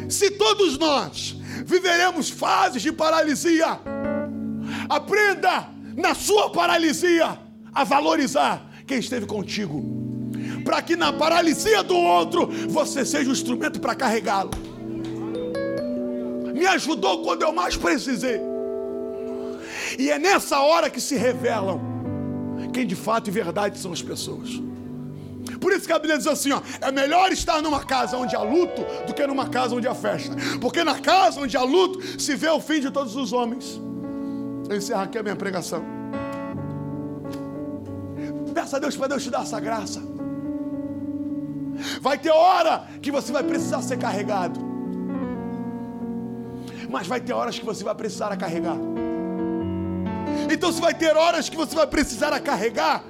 Se 0.08 0.30
todos 0.32 0.78
nós 0.78 1.36
viveremos 1.64 2.28
fases 2.28 2.82
de 2.82 2.92
paralisia, 2.92 3.80
aprenda 4.88 5.68
na 5.96 6.14
sua 6.14 6.50
paralisia 6.50 7.38
a 7.72 7.84
valorizar 7.84 8.70
quem 8.86 8.98
esteve 8.98 9.24
contigo, 9.24 9.82
para 10.64 10.82
que 10.82 10.96
na 10.96 11.12
paralisia 11.12 11.82
do 11.82 11.96
outro 11.96 12.46
você 12.68 13.04
seja 13.06 13.30
o 13.30 13.32
instrumento 13.32 13.80
para 13.80 13.94
carregá-lo 13.94 14.71
me 16.62 16.68
ajudou 16.68 17.22
quando 17.22 17.42
eu 17.42 17.52
mais 17.52 17.76
precisei. 17.76 18.40
E 19.98 20.10
é 20.10 20.18
nessa 20.18 20.60
hora 20.60 20.88
que 20.88 21.00
se 21.00 21.16
revelam 21.16 21.80
quem 22.72 22.86
de 22.86 22.94
fato 22.94 23.28
e 23.28 23.30
verdade 23.30 23.78
são 23.78 23.92
as 23.92 24.00
pessoas. 24.00 24.48
Por 25.60 25.72
isso 25.72 25.86
que 25.86 25.92
a 25.92 25.98
Bíblia 25.98 26.16
diz 26.16 26.26
assim: 26.26 26.52
ó, 26.52 26.62
é 26.80 26.92
melhor 26.92 27.32
estar 27.32 27.60
numa 27.60 27.84
casa 27.84 28.16
onde 28.16 28.34
há 28.36 28.42
luto 28.42 28.82
do 29.06 29.12
que 29.12 29.26
numa 29.26 29.48
casa 29.48 29.74
onde 29.74 29.88
há 29.88 29.94
festa. 29.94 30.34
Porque 30.60 30.84
na 30.84 30.98
casa 31.00 31.40
onde 31.40 31.56
há 31.56 31.62
luto 31.62 32.00
se 32.20 32.34
vê 32.36 32.48
o 32.48 32.60
fim 32.60 32.80
de 32.80 32.90
todos 32.90 33.16
os 33.16 33.32
homens. 33.32 33.80
Eu 34.70 34.76
encerro 34.76 35.02
aqui 35.02 35.18
a 35.18 35.22
minha 35.22 35.36
pregação. 35.36 35.84
Peça 38.54 38.76
a 38.76 38.80
Deus 38.80 38.96
para 38.96 39.08
Deus 39.08 39.24
te 39.24 39.30
dar 39.30 39.42
essa 39.42 39.58
graça. 39.58 40.00
Vai 42.00 42.16
ter 42.16 42.30
hora 42.30 42.86
que 43.02 43.10
você 43.10 43.32
vai 43.32 43.42
precisar 43.42 43.82
ser 43.82 43.98
carregado 43.98 44.71
mas 46.92 47.06
vai 47.06 47.20
ter 47.20 47.32
horas 47.32 47.58
que 47.58 47.64
você 47.64 47.82
vai 47.82 47.94
precisar 47.94 48.30
a 48.30 48.36
carregar. 48.36 48.76
Então, 50.50 50.70
se 50.70 50.80
vai 50.80 50.94
ter 50.94 51.16
horas 51.16 51.48
que 51.48 51.56
você 51.56 51.74
vai 51.74 51.86
precisar 51.86 52.32
a 52.32 52.38
carregar, 52.38 53.04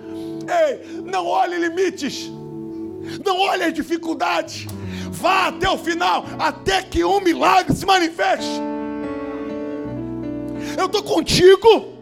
Ei, 0.49 1.03
não 1.05 1.27
olhe 1.27 1.57
limites. 1.57 2.31
Não 3.25 3.41
olhe 3.41 3.65
as 3.65 3.75
dificuldades. 3.75 4.67
Vá 5.11 5.49
até 5.49 5.69
o 5.69 5.79
final, 5.79 6.25
até 6.39 6.83
que 6.83 7.05
um 7.05 7.21
milagre 7.21 7.75
se 7.75 7.85
manifeste. 7.85 8.61
Eu 10.77 10.87
estou 10.87 11.03
contigo, 11.03 11.99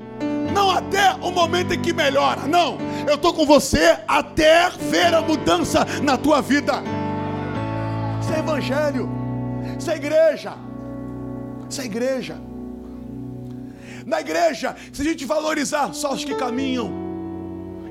não 0.52 0.70
até 0.70 1.14
o 1.14 1.30
momento 1.30 1.74
em 1.74 1.80
que 1.80 1.92
melhora, 1.92 2.42
não. 2.46 2.78
Eu 3.06 3.14
estou 3.16 3.32
com 3.32 3.44
você 3.44 3.98
até 4.06 4.68
ver 4.70 5.14
a 5.14 5.20
mudança 5.20 5.84
na 6.02 6.16
tua 6.16 6.40
vida. 6.40 6.74
Isso 8.20 8.32
é 8.32 8.38
evangelho, 8.38 9.08
isso 9.78 9.90
é 9.90 9.96
igreja, 9.96 10.54
isso 11.70 11.80
é 11.80 11.84
igreja. 11.84 12.36
Na 14.04 14.20
igreja, 14.20 14.76
se 14.92 15.02
a 15.02 15.04
gente 15.04 15.24
valorizar 15.24 15.92
só 15.94 16.12
os 16.12 16.24
que 16.24 16.34
caminham, 16.34 16.92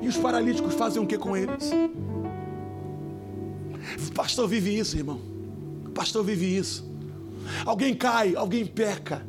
e 0.02 0.08
os 0.08 0.18
paralíticos 0.18 0.76
fazem 0.76 1.02
o 1.02 1.08
que 1.08 1.18
com 1.18 1.36
eles? 1.36 1.72
O 4.08 4.12
pastor 4.14 4.48
vive 4.48 4.78
isso, 4.78 4.98
irmão. 4.98 5.20
O 5.86 5.92
pastor 5.92 6.24
vive 6.24 6.58
isso. 6.58 6.88
Alguém 7.66 7.96
cai, 7.96 8.36
alguém 8.36 8.66
peca. 8.66 9.26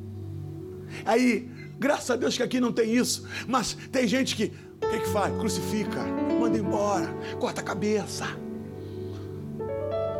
Aí, 1.04 1.48
graças 1.78 2.10
a 2.10 2.16
Deus 2.16 2.36
que 2.36 2.42
aqui 2.42 2.60
não 2.60 2.72
tem 2.72 2.94
isso. 2.94 3.26
Mas 3.46 3.76
tem 3.90 4.06
gente 4.06 4.36
que, 4.36 4.52
o 4.82 4.88
que, 4.88 5.00
que 5.00 5.08
faz? 5.08 5.34
Crucifica, 5.36 6.04
manda 6.38 6.58
embora, 6.58 7.08
corta 7.38 7.60
a 7.60 7.64
cabeça, 7.64 8.26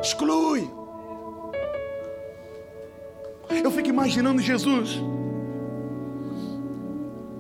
exclui. 0.03 0.80
Eu 3.63 3.71
fico 3.71 3.89
imaginando 3.89 4.41
Jesus. 4.41 5.01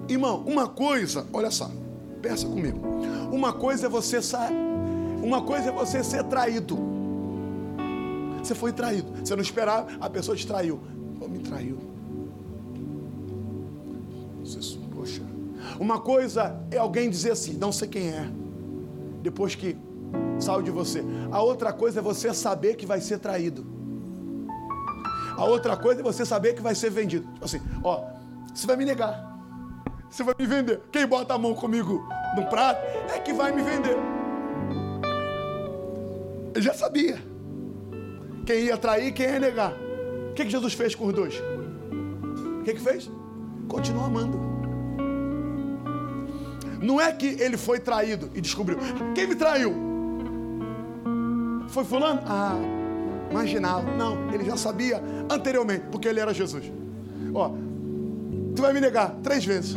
Irmão, 0.08 0.42
uma 0.44 0.66
coisa, 0.66 1.26
olha 1.32 1.50
só, 1.50 1.70
pensa 2.20 2.46
comigo. 2.46 2.80
Uma 3.30 3.52
coisa 3.52 3.86
é 3.86 3.88
você 3.88 4.20
sair, 4.20 4.52
uma 5.22 5.42
coisa 5.42 5.68
é 5.68 5.72
você 5.72 6.02
ser 6.02 6.24
traído. 6.24 6.76
Você 8.42 8.54
foi 8.54 8.72
traído. 8.72 9.12
Você 9.24 9.36
não 9.36 9.42
esperava, 9.42 9.88
a 10.00 10.10
pessoa 10.10 10.36
te 10.36 10.46
traiu. 10.46 10.80
Pô, 11.18 11.28
me 11.28 11.38
traiu. 11.38 11.78
Você, 14.42 14.78
poxa. 14.92 15.22
Uma 15.78 16.00
coisa 16.00 16.60
é 16.70 16.78
alguém 16.78 17.08
dizer 17.08 17.32
assim, 17.32 17.54
não 17.54 17.70
sei 17.70 17.86
quem 17.86 18.08
é. 18.08 18.28
Depois 19.22 19.54
que 19.54 19.76
saiu 20.38 20.62
de 20.62 20.70
você. 20.70 21.04
A 21.30 21.40
outra 21.42 21.72
coisa 21.72 22.00
é 22.00 22.02
você 22.02 22.34
saber 22.34 22.74
que 22.76 22.86
vai 22.86 23.00
ser 23.00 23.18
traído. 23.18 23.64
A 25.40 25.44
outra 25.46 25.74
coisa 25.74 26.00
é 26.00 26.02
você 26.02 26.26
saber 26.26 26.52
que 26.52 26.60
vai 26.60 26.74
ser 26.74 26.90
vendido. 26.90 27.26
Tipo 27.32 27.46
assim, 27.46 27.62
ó, 27.82 28.04
você 28.54 28.66
vai 28.66 28.76
me 28.76 28.84
negar. 28.84 29.40
Você 30.10 30.22
vai 30.22 30.34
me 30.38 30.46
vender. 30.46 30.82
Quem 30.92 31.06
bota 31.06 31.32
a 31.32 31.38
mão 31.38 31.54
comigo 31.54 32.06
no 32.36 32.44
prato 32.44 32.82
é 33.10 33.18
que 33.18 33.32
vai 33.32 33.50
me 33.50 33.62
vender. 33.62 33.96
Eu 36.54 36.60
já 36.60 36.74
sabia 36.74 37.18
quem 38.44 38.64
ia 38.64 38.76
trair, 38.76 39.12
quem 39.12 39.30
ia 39.30 39.40
negar. 39.40 39.72
O 40.30 40.34
que, 40.34 40.44
que 40.44 40.50
Jesus 40.50 40.74
fez 40.74 40.94
com 40.94 41.06
os 41.06 41.14
dois? 41.14 41.34
O 42.60 42.62
que, 42.62 42.74
que 42.74 42.80
fez? 42.80 43.10
Continua 43.66 44.08
amando. 44.08 44.38
Não 46.82 47.00
é 47.00 47.10
que 47.12 47.40
ele 47.40 47.56
foi 47.56 47.80
traído 47.80 48.30
e 48.34 48.42
descobriu. 48.42 48.76
Quem 49.14 49.26
me 49.26 49.34
traiu? 49.34 49.74
Foi 51.68 51.82
fulano? 51.82 52.20
Ah, 52.26 52.58
imaginava. 53.30 53.90
Não, 53.96 54.32
ele 54.32 54.44
já 54.44 54.56
sabia 54.56 55.02
anteriormente, 55.30 55.84
porque 55.90 56.08
ele 56.08 56.20
era 56.20 56.34
Jesus. 56.34 56.70
Ó, 57.32 57.50
tu 58.54 58.62
vai 58.62 58.72
me 58.72 58.80
negar 58.80 59.16
três 59.22 59.44
vezes. 59.44 59.76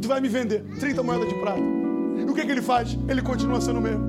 Tu 0.00 0.08
vai 0.08 0.20
me 0.20 0.28
vender 0.28 0.62
30 0.78 1.02
moedas 1.02 1.28
de 1.28 1.34
prata. 1.34 1.60
E 1.60 2.24
o 2.30 2.34
que, 2.34 2.44
que 2.44 2.52
ele 2.52 2.62
faz? 2.62 2.96
Ele 3.08 3.22
continua 3.22 3.60
sendo 3.60 3.78
o 3.78 3.82
mesmo. 3.82 4.04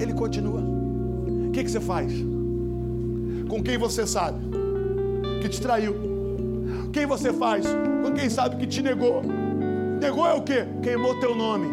Ele 0.00 0.14
continua. 0.14 0.60
O 0.60 1.50
que, 1.52 1.64
que 1.64 1.70
você 1.70 1.80
faz? 1.80 2.12
Com 3.48 3.62
quem 3.62 3.76
você 3.76 4.06
sabe 4.06 4.38
que 5.42 5.48
te 5.48 5.60
traiu? 5.60 5.94
Quem 6.92 7.06
você 7.06 7.32
faz 7.32 7.66
com 8.02 8.12
quem 8.12 8.30
sabe 8.30 8.56
que 8.56 8.66
te 8.66 8.82
negou? 8.82 9.22
Negou 10.00 10.26
é 10.26 10.32
o 10.32 10.42
quê? 10.42 10.64
Queimou 10.82 11.18
teu 11.20 11.34
nome. 11.34 11.68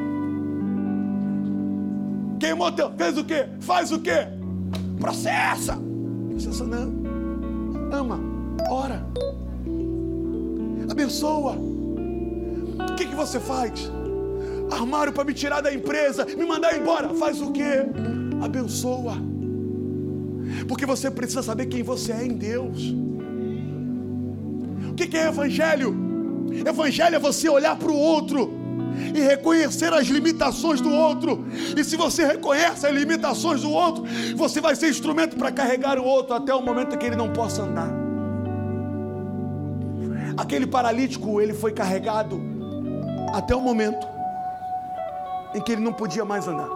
Queimou 2.40 2.72
teu. 2.72 2.92
Fez 2.92 3.18
o 3.18 3.24
quê? 3.24 3.48
Faz 3.60 3.92
o 3.92 4.00
quê? 4.00 4.28
Processa. 5.00 5.78
Processa 6.30 6.64
não. 6.66 6.94
Ama. 7.92 8.20
Ora. 8.70 9.06
Abençoa. 10.90 11.54
O 11.54 12.96
que, 12.96 13.06
que 13.06 13.16
você 13.16 13.40
faz? 13.40 13.92
Armário 14.72 15.14
para 15.14 15.24
me 15.24 15.34
tirar 15.34 15.62
da 15.62 15.74
empresa, 15.74 16.26
me 16.26 16.46
mandar 16.46 16.78
embora. 16.78 17.14
Faz 17.14 17.42
o 17.42 17.52
quê? 17.52 17.86
Abençoa 18.42 19.18
porque 20.68 20.86
você 20.86 21.10
precisa 21.10 21.44
saber 21.44 21.66
quem 21.68 21.84
você 21.84 22.12
é 22.12 22.26
em 22.26 22.34
Deus. 22.34 22.94
O 24.90 24.94
que 24.94 25.18
é 25.18 25.28
Evangelho? 25.28 25.96
Evangelho 26.66 27.16
é 27.16 27.20
você 27.20 27.50
olhar 27.50 27.78
para 27.78 27.92
o 27.92 27.96
outro 27.96 28.52
e 29.14 29.20
reconhecer 29.20 29.94
as 29.94 30.08
limitações 30.08 30.82
do 30.82 30.92
outro. 30.92 31.46
E 31.76 31.84
se 31.84 31.96
você 31.96 32.26
reconhece 32.26 32.86
as 32.86 32.94
limitações 32.94 33.62
do 33.62 33.70
outro, 33.70 34.04
você 34.36 34.60
vai 34.60 34.76
ser 34.76 34.90
instrumento 34.90 35.36
para 35.36 35.52
carregar 35.52 36.00
o 36.00 36.04
outro 36.04 36.34
até 36.34 36.54
o 36.54 36.62
momento 36.62 36.98
que 36.98 37.06
ele 37.06 37.16
não 37.16 37.32
possa 37.32 37.64
andar. 37.64 37.90
Aquele 40.38 40.68
paralítico, 40.68 41.42
ele 41.42 41.54
foi 41.54 41.72
carregado 41.72 42.40
até 43.34 43.56
o 43.56 43.62
momento 43.62 44.08
em 45.56 45.62
que 45.62 45.72
ele 45.72 45.82
não 45.82 45.94
podia 45.94 46.24
mais 46.24 46.48
andar. 46.48 46.70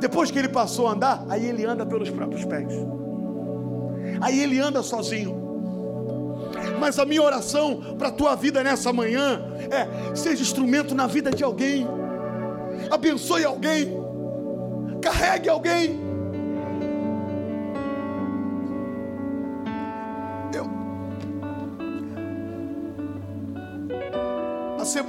Depois 0.00 0.30
que 0.30 0.38
ele 0.38 0.48
passou 0.48 0.88
a 0.88 0.92
andar, 0.92 1.24
aí 1.28 1.46
ele 1.46 1.64
anda 1.64 1.84
pelos 1.84 2.10
próprios 2.10 2.44
pés. 2.44 2.72
Aí 4.20 4.40
ele 4.40 4.58
anda 4.58 4.82
sozinho. 4.82 5.40
Mas 6.78 6.98
a 6.98 7.04
minha 7.04 7.22
oração 7.22 7.96
para 7.98 8.08
a 8.08 8.12
tua 8.12 8.34
vida 8.34 8.62
nessa 8.62 8.92
manhã 8.92 9.51
é: 9.70 10.14
seja 10.14 10.42
instrumento 10.42 10.94
na 10.94 11.06
vida 11.06 11.30
de 11.30 11.42
alguém, 11.44 11.86
abençoe 12.90 13.44
alguém, 13.44 13.92
carregue 15.00 15.48
alguém. 15.48 16.00
Eu, 20.54 20.64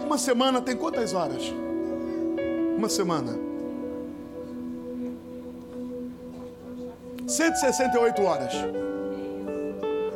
uma 0.05 0.17
semana 0.17 0.61
tem 0.61 0.75
quantas 0.75 1.13
horas? 1.13 1.53
Uma 2.77 2.89
semana. 2.89 3.53
168 7.27 8.23
horas. 8.23 8.53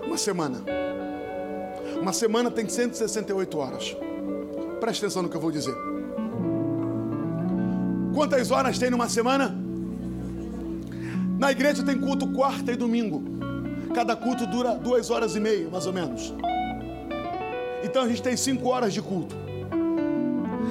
Uma 0.05 0.17
semana. 0.17 0.63
Uma 1.99 2.13
semana 2.13 2.51
tem 2.51 2.67
168 2.67 3.57
horas. 3.57 3.97
Preste 4.79 5.05
atenção 5.05 5.23
no 5.23 5.29
que 5.29 5.35
eu 5.35 5.41
vou 5.41 5.51
dizer. 5.51 5.75
Quantas 8.13 8.51
horas 8.51 8.77
tem 8.77 8.89
numa 8.89 9.09
semana? 9.09 9.55
Na 11.39 11.51
igreja 11.51 11.83
tem 11.83 11.99
culto 11.99 12.27
quarta 12.27 12.71
e 12.71 12.75
domingo. 12.75 13.23
Cada 13.93 14.15
culto 14.15 14.45
dura 14.47 14.75
duas 14.75 15.09
horas 15.09 15.35
e 15.35 15.39
meia, 15.39 15.69
mais 15.69 15.85
ou 15.85 15.93
menos. 15.93 16.33
Então 17.83 18.03
a 18.03 18.07
gente 18.07 18.21
tem 18.21 18.35
cinco 18.35 18.69
horas 18.69 18.93
de 18.93 19.01
culto. 19.01 19.35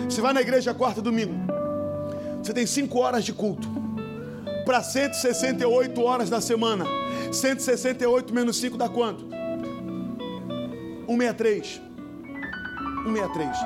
Você 0.09 0.21
vai 0.21 0.33
na 0.33 0.41
igreja 0.41 0.75
quarta 0.75 1.01
e 1.01 1.03
domingo. 1.03 1.35
Você 2.43 2.53
tem 2.53 2.67
cinco 2.67 2.99
horas 2.99 3.25
de 3.25 3.33
culto 3.33 3.69
para 4.65 4.83
168 4.83 6.03
horas 6.03 6.29
da 6.29 6.41
semana. 6.41 6.85
168 7.33 8.35
menos 8.35 8.57
5 8.59 8.77
dá 8.77 8.89
quanto? 8.89 9.25
163. 11.07 11.86
163. 13.07 13.57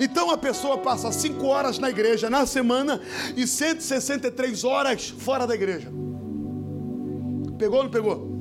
Então 0.00 0.30
a 0.30 0.38
pessoa 0.38 0.78
passa 0.78 1.12
5 1.12 1.44
horas 1.46 1.78
na 1.78 1.90
igreja 1.90 2.30
na 2.30 2.46
semana 2.46 3.00
e 3.36 3.46
163 3.46 4.64
horas 4.64 5.08
fora 5.10 5.46
da 5.46 5.54
igreja. 5.54 5.92
Pegou 7.58 7.78
ou 7.78 7.84
não 7.84 7.90
pegou? 7.90 8.32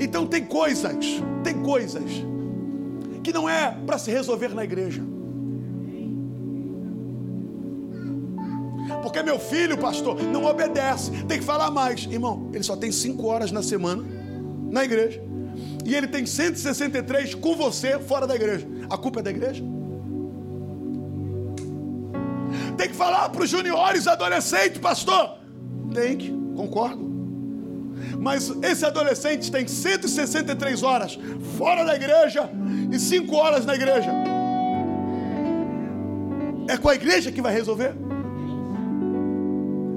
Então 0.00 0.26
tem 0.26 0.44
coisas, 0.44 1.22
tem 1.42 1.62
coisas 1.62 2.04
que 3.22 3.32
não 3.32 3.48
é 3.48 3.76
para 3.86 3.98
se 3.98 4.10
resolver 4.10 4.54
na 4.54 4.64
igreja. 4.64 5.02
Porque 9.02 9.22
meu 9.22 9.38
filho, 9.38 9.78
pastor, 9.78 10.22
não 10.22 10.44
obedece. 10.44 11.10
Tem 11.24 11.38
que 11.38 11.44
falar 11.44 11.70
mais. 11.70 12.04
Irmão, 12.04 12.50
ele 12.52 12.64
só 12.64 12.76
tem 12.76 12.90
cinco 12.90 13.26
horas 13.26 13.52
na 13.52 13.62
semana 13.62 14.04
na 14.70 14.84
igreja. 14.84 15.22
E 15.84 15.94
ele 15.94 16.08
tem 16.08 16.24
163 16.24 17.34
com 17.34 17.54
você 17.54 17.98
fora 17.98 18.26
da 18.26 18.34
igreja. 18.34 18.66
A 18.88 18.96
culpa 18.96 19.20
é 19.20 19.22
da 19.22 19.30
igreja? 19.30 19.62
Tem 22.76 22.88
que 22.88 22.94
falar 22.94 23.28
para 23.28 23.42
os 23.42 23.50
juniores 23.50 24.06
adolescentes, 24.06 24.78
pastor. 24.78 25.38
Tem 25.92 26.16
que, 26.16 26.30
concordo. 26.56 27.12
Mas 28.18 28.50
esse 28.62 28.84
adolescente 28.84 29.50
tem 29.50 29.66
163 29.66 30.82
horas 30.82 31.18
fora 31.58 31.84
da 31.84 31.94
igreja 31.94 32.50
e 32.90 32.98
5 32.98 33.36
horas 33.36 33.66
na 33.66 33.74
igreja. 33.74 34.10
É 36.68 36.76
com 36.78 36.88
a 36.88 36.94
igreja 36.94 37.30
que 37.30 37.42
vai 37.42 37.52
resolver? 37.52 37.94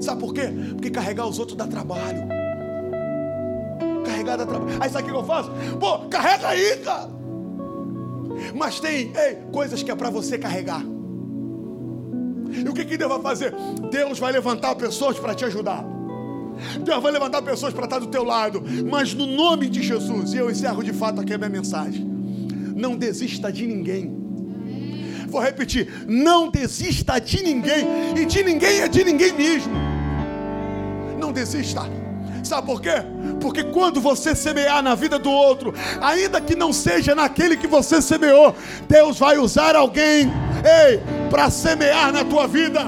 Sabe 0.00 0.20
por 0.20 0.34
quê? 0.34 0.52
Porque 0.74 0.90
carregar 0.90 1.26
os 1.26 1.38
outros 1.38 1.56
dá 1.56 1.66
trabalho. 1.66 2.37
Trabalho. 4.36 4.78
Aí 4.80 4.90
sabe 4.90 5.08
o 5.08 5.12
que 5.12 5.16
eu 5.18 5.24
faço? 5.24 5.50
Pô, 5.78 5.98
carrega 6.08 6.48
aí, 6.48 6.76
cara. 6.78 7.08
Mas 8.54 8.80
tem 8.80 9.12
ei, 9.16 9.36
coisas 9.52 9.82
que 9.82 9.90
é 9.90 9.94
para 9.94 10.10
você 10.10 10.38
carregar. 10.38 10.82
E 12.50 12.68
o 12.68 12.72
que, 12.72 12.84
que 12.84 12.96
Deus 12.96 13.10
vai 13.10 13.20
fazer? 13.20 13.54
Deus 13.90 14.18
vai 14.18 14.32
levantar 14.32 14.74
pessoas 14.74 15.18
para 15.18 15.34
te 15.34 15.44
ajudar. 15.44 15.84
Deus 16.80 17.02
vai 17.02 17.12
levantar 17.12 17.42
pessoas 17.42 17.72
para 17.72 17.84
estar 17.84 17.98
do 17.98 18.08
teu 18.08 18.24
lado. 18.24 18.62
Mas 18.90 19.14
no 19.14 19.26
nome 19.26 19.68
de 19.68 19.82
Jesus, 19.82 20.32
e 20.32 20.38
eu 20.38 20.50
encerro 20.50 20.82
de 20.82 20.92
fato 20.92 21.20
aqui 21.20 21.34
a 21.34 21.38
minha 21.38 21.50
mensagem. 21.50 22.04
Não 22.74 22.96
desista 22.96 23.52
de 23.52 23.66
ninguém. 23.66 24.16
Vou 25.28 25.40
repetir: 25.40 26.06
não 26.06 26.50
desista 26.50 27.20
de 27.20 27.42
ninguém. 27.42 27.84
E 28.16 28.24
de 28.24 28.42
ninguém 28.42 28.80
é 28.80 28.88
de 28.88 29.04
ninguém 29.04 29.32
mesmo. 29.32 29.74
Não 31.18 31.32
desista. 31.32 31.97
Sabe 32.42 32.66
por 32.66 32.80
quê? 32.80 33.02
Porque 33.40 33.64
quando 33.64 34.00
você 34.00 34.34
semear 34.34 34.82
na 34.82 34.94
vida 34.94 35.18
do 35.18 35.30
outro, 35.30 35.74
ainda 36.00 36.40
que 36.40 36.54
não 36.54 36.72
seja 36.72 37.14
naquele 37.14 37.56
que 37.56 37.66
você 37.66 38.00
semeou, 38.00 38.54
Deus 38.88 39.18
vai 39.18 39.38
usar 39.38 39.76
alguém, 39.76 40.30
ei, 40.64 41.00
para 41.30 41.50
semear 41.50 42.12
na 42.12 42.24
tua 42.24 42.46
vida. 42.46 42.80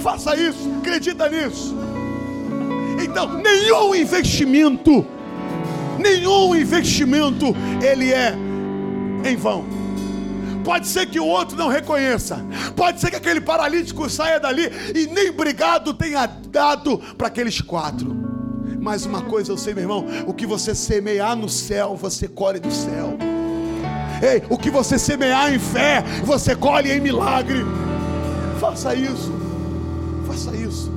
Faça 0.00 0.36
isso, 0.36 0.70
acredita 0.80 1.28
nisso. 1.28 1.76
Então, 3.02 3.38
nenhum 3.38 3.94
investimento, 3.94 5.06
nenhum 5.98 6.54
investimento, 6.54 7.54
ele 7.80 8.12
é 8.12 8.34
em 9.24 9.36
vão. 9.36 9.81
Pode 10.64 10.86
ser 10.86 11.06
que 11.06 11.18
o 11.18 11.26
outro 11.26 11.56
não 11.56 11.68
reconheça. 11.68 12.38
Pode 12.76 13.00
ser 13.00 13.10
que 13.10 13.16
aquele 13.16 13.40
paralítico 13.40 14.08
saia 14.08 14.38
dali 14.38 14.70
e 14.94 15.06
nem 15.06 15.32
brigado 15.32 15.92
tenha 15.92 16.26
dado 16.26 16.98
para 17.16 17.26
aqueles 17.26 17.60
quatro. 17.60 18.14
Mas 18.80 19.04
uma 19.04 19.22
coisa 19.22 19.52
eu 19.52 19.56
sei, 19.56 19.74
meu 19.74 19.84
irmão: 19.84 20.06
o 20.26 20.34
que 20.34 20.46
você 20.46 20.74
semear 20.74 21.36
no 21.36 21.48
céu, 21.48 21.96
você 21.96 22.28
colhe 22.28 22.58
do 22.58 22.70
céu. 22.70 23.16
Ei, 24.22 24.42
o 24.48 24.56
que 24.56 24.70
você 24.70 24.98
semear 24.98 25.52
em 25.52 25.58
fé, 25.58 26.02
você 26.24 26.54
colhe 26.54 26.92
em 26.92 27.00
milagre. 27.00 27.64
Faça 28.60 28.94
isso. 28.94 29.32
Faça 30.26 30.54
isso. 30.56 30.92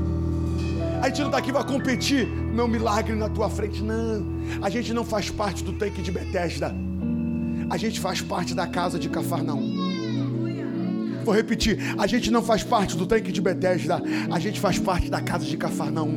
A 1.01 1.07
gente 1.07 1.19
não 1.21 1.27
está 1.27 1.39
aqui 1.39 1.51
para 1.51 1.63
competir, 1.63 2.27
meu 2.27 2.67
milagre 2.67 3.15
na 3.15 3.29
tua 3.29 3.49
frente. 3.49 3.81
Não. 3.81 4.23
A 4.61 4.69
gente 4.69 4.93
não 4.93 5.03
faz 5.03 5.29
parte 5.29 5.63
do 5.63 5.73
tanque 5.73 6.01
de 6.01 6.11
Betesda. 6.11 6.84
A 7.69 7.77
gente 7.77 7.99
faz 7.99 8.21
parte 8.21 8.53
da 8.53 8.67
casa 8.67 8.99
de 8.99 9.09
Cafarnaum. 9.09 9.95
Vou 11.23 11.33
repetir, 11.33 11.79
a 11.97 12.05
gente 12.05 12.29
não 12.29 12.43
faz 12.43 12.63
parte 12.63 12.95
do 12.95 13.07
tanque 13.07 13.31
de 13.31 13.41
Betesda, 13.41 13.99
a 14.31 14.39
gente 14.39 14.59
faz 14.59 14.77
parte 14.77 15.09
da 15.09 15.19
casa 15.19 15.43
de 15.43 15.57
Cafarnaum. 15.57 16.13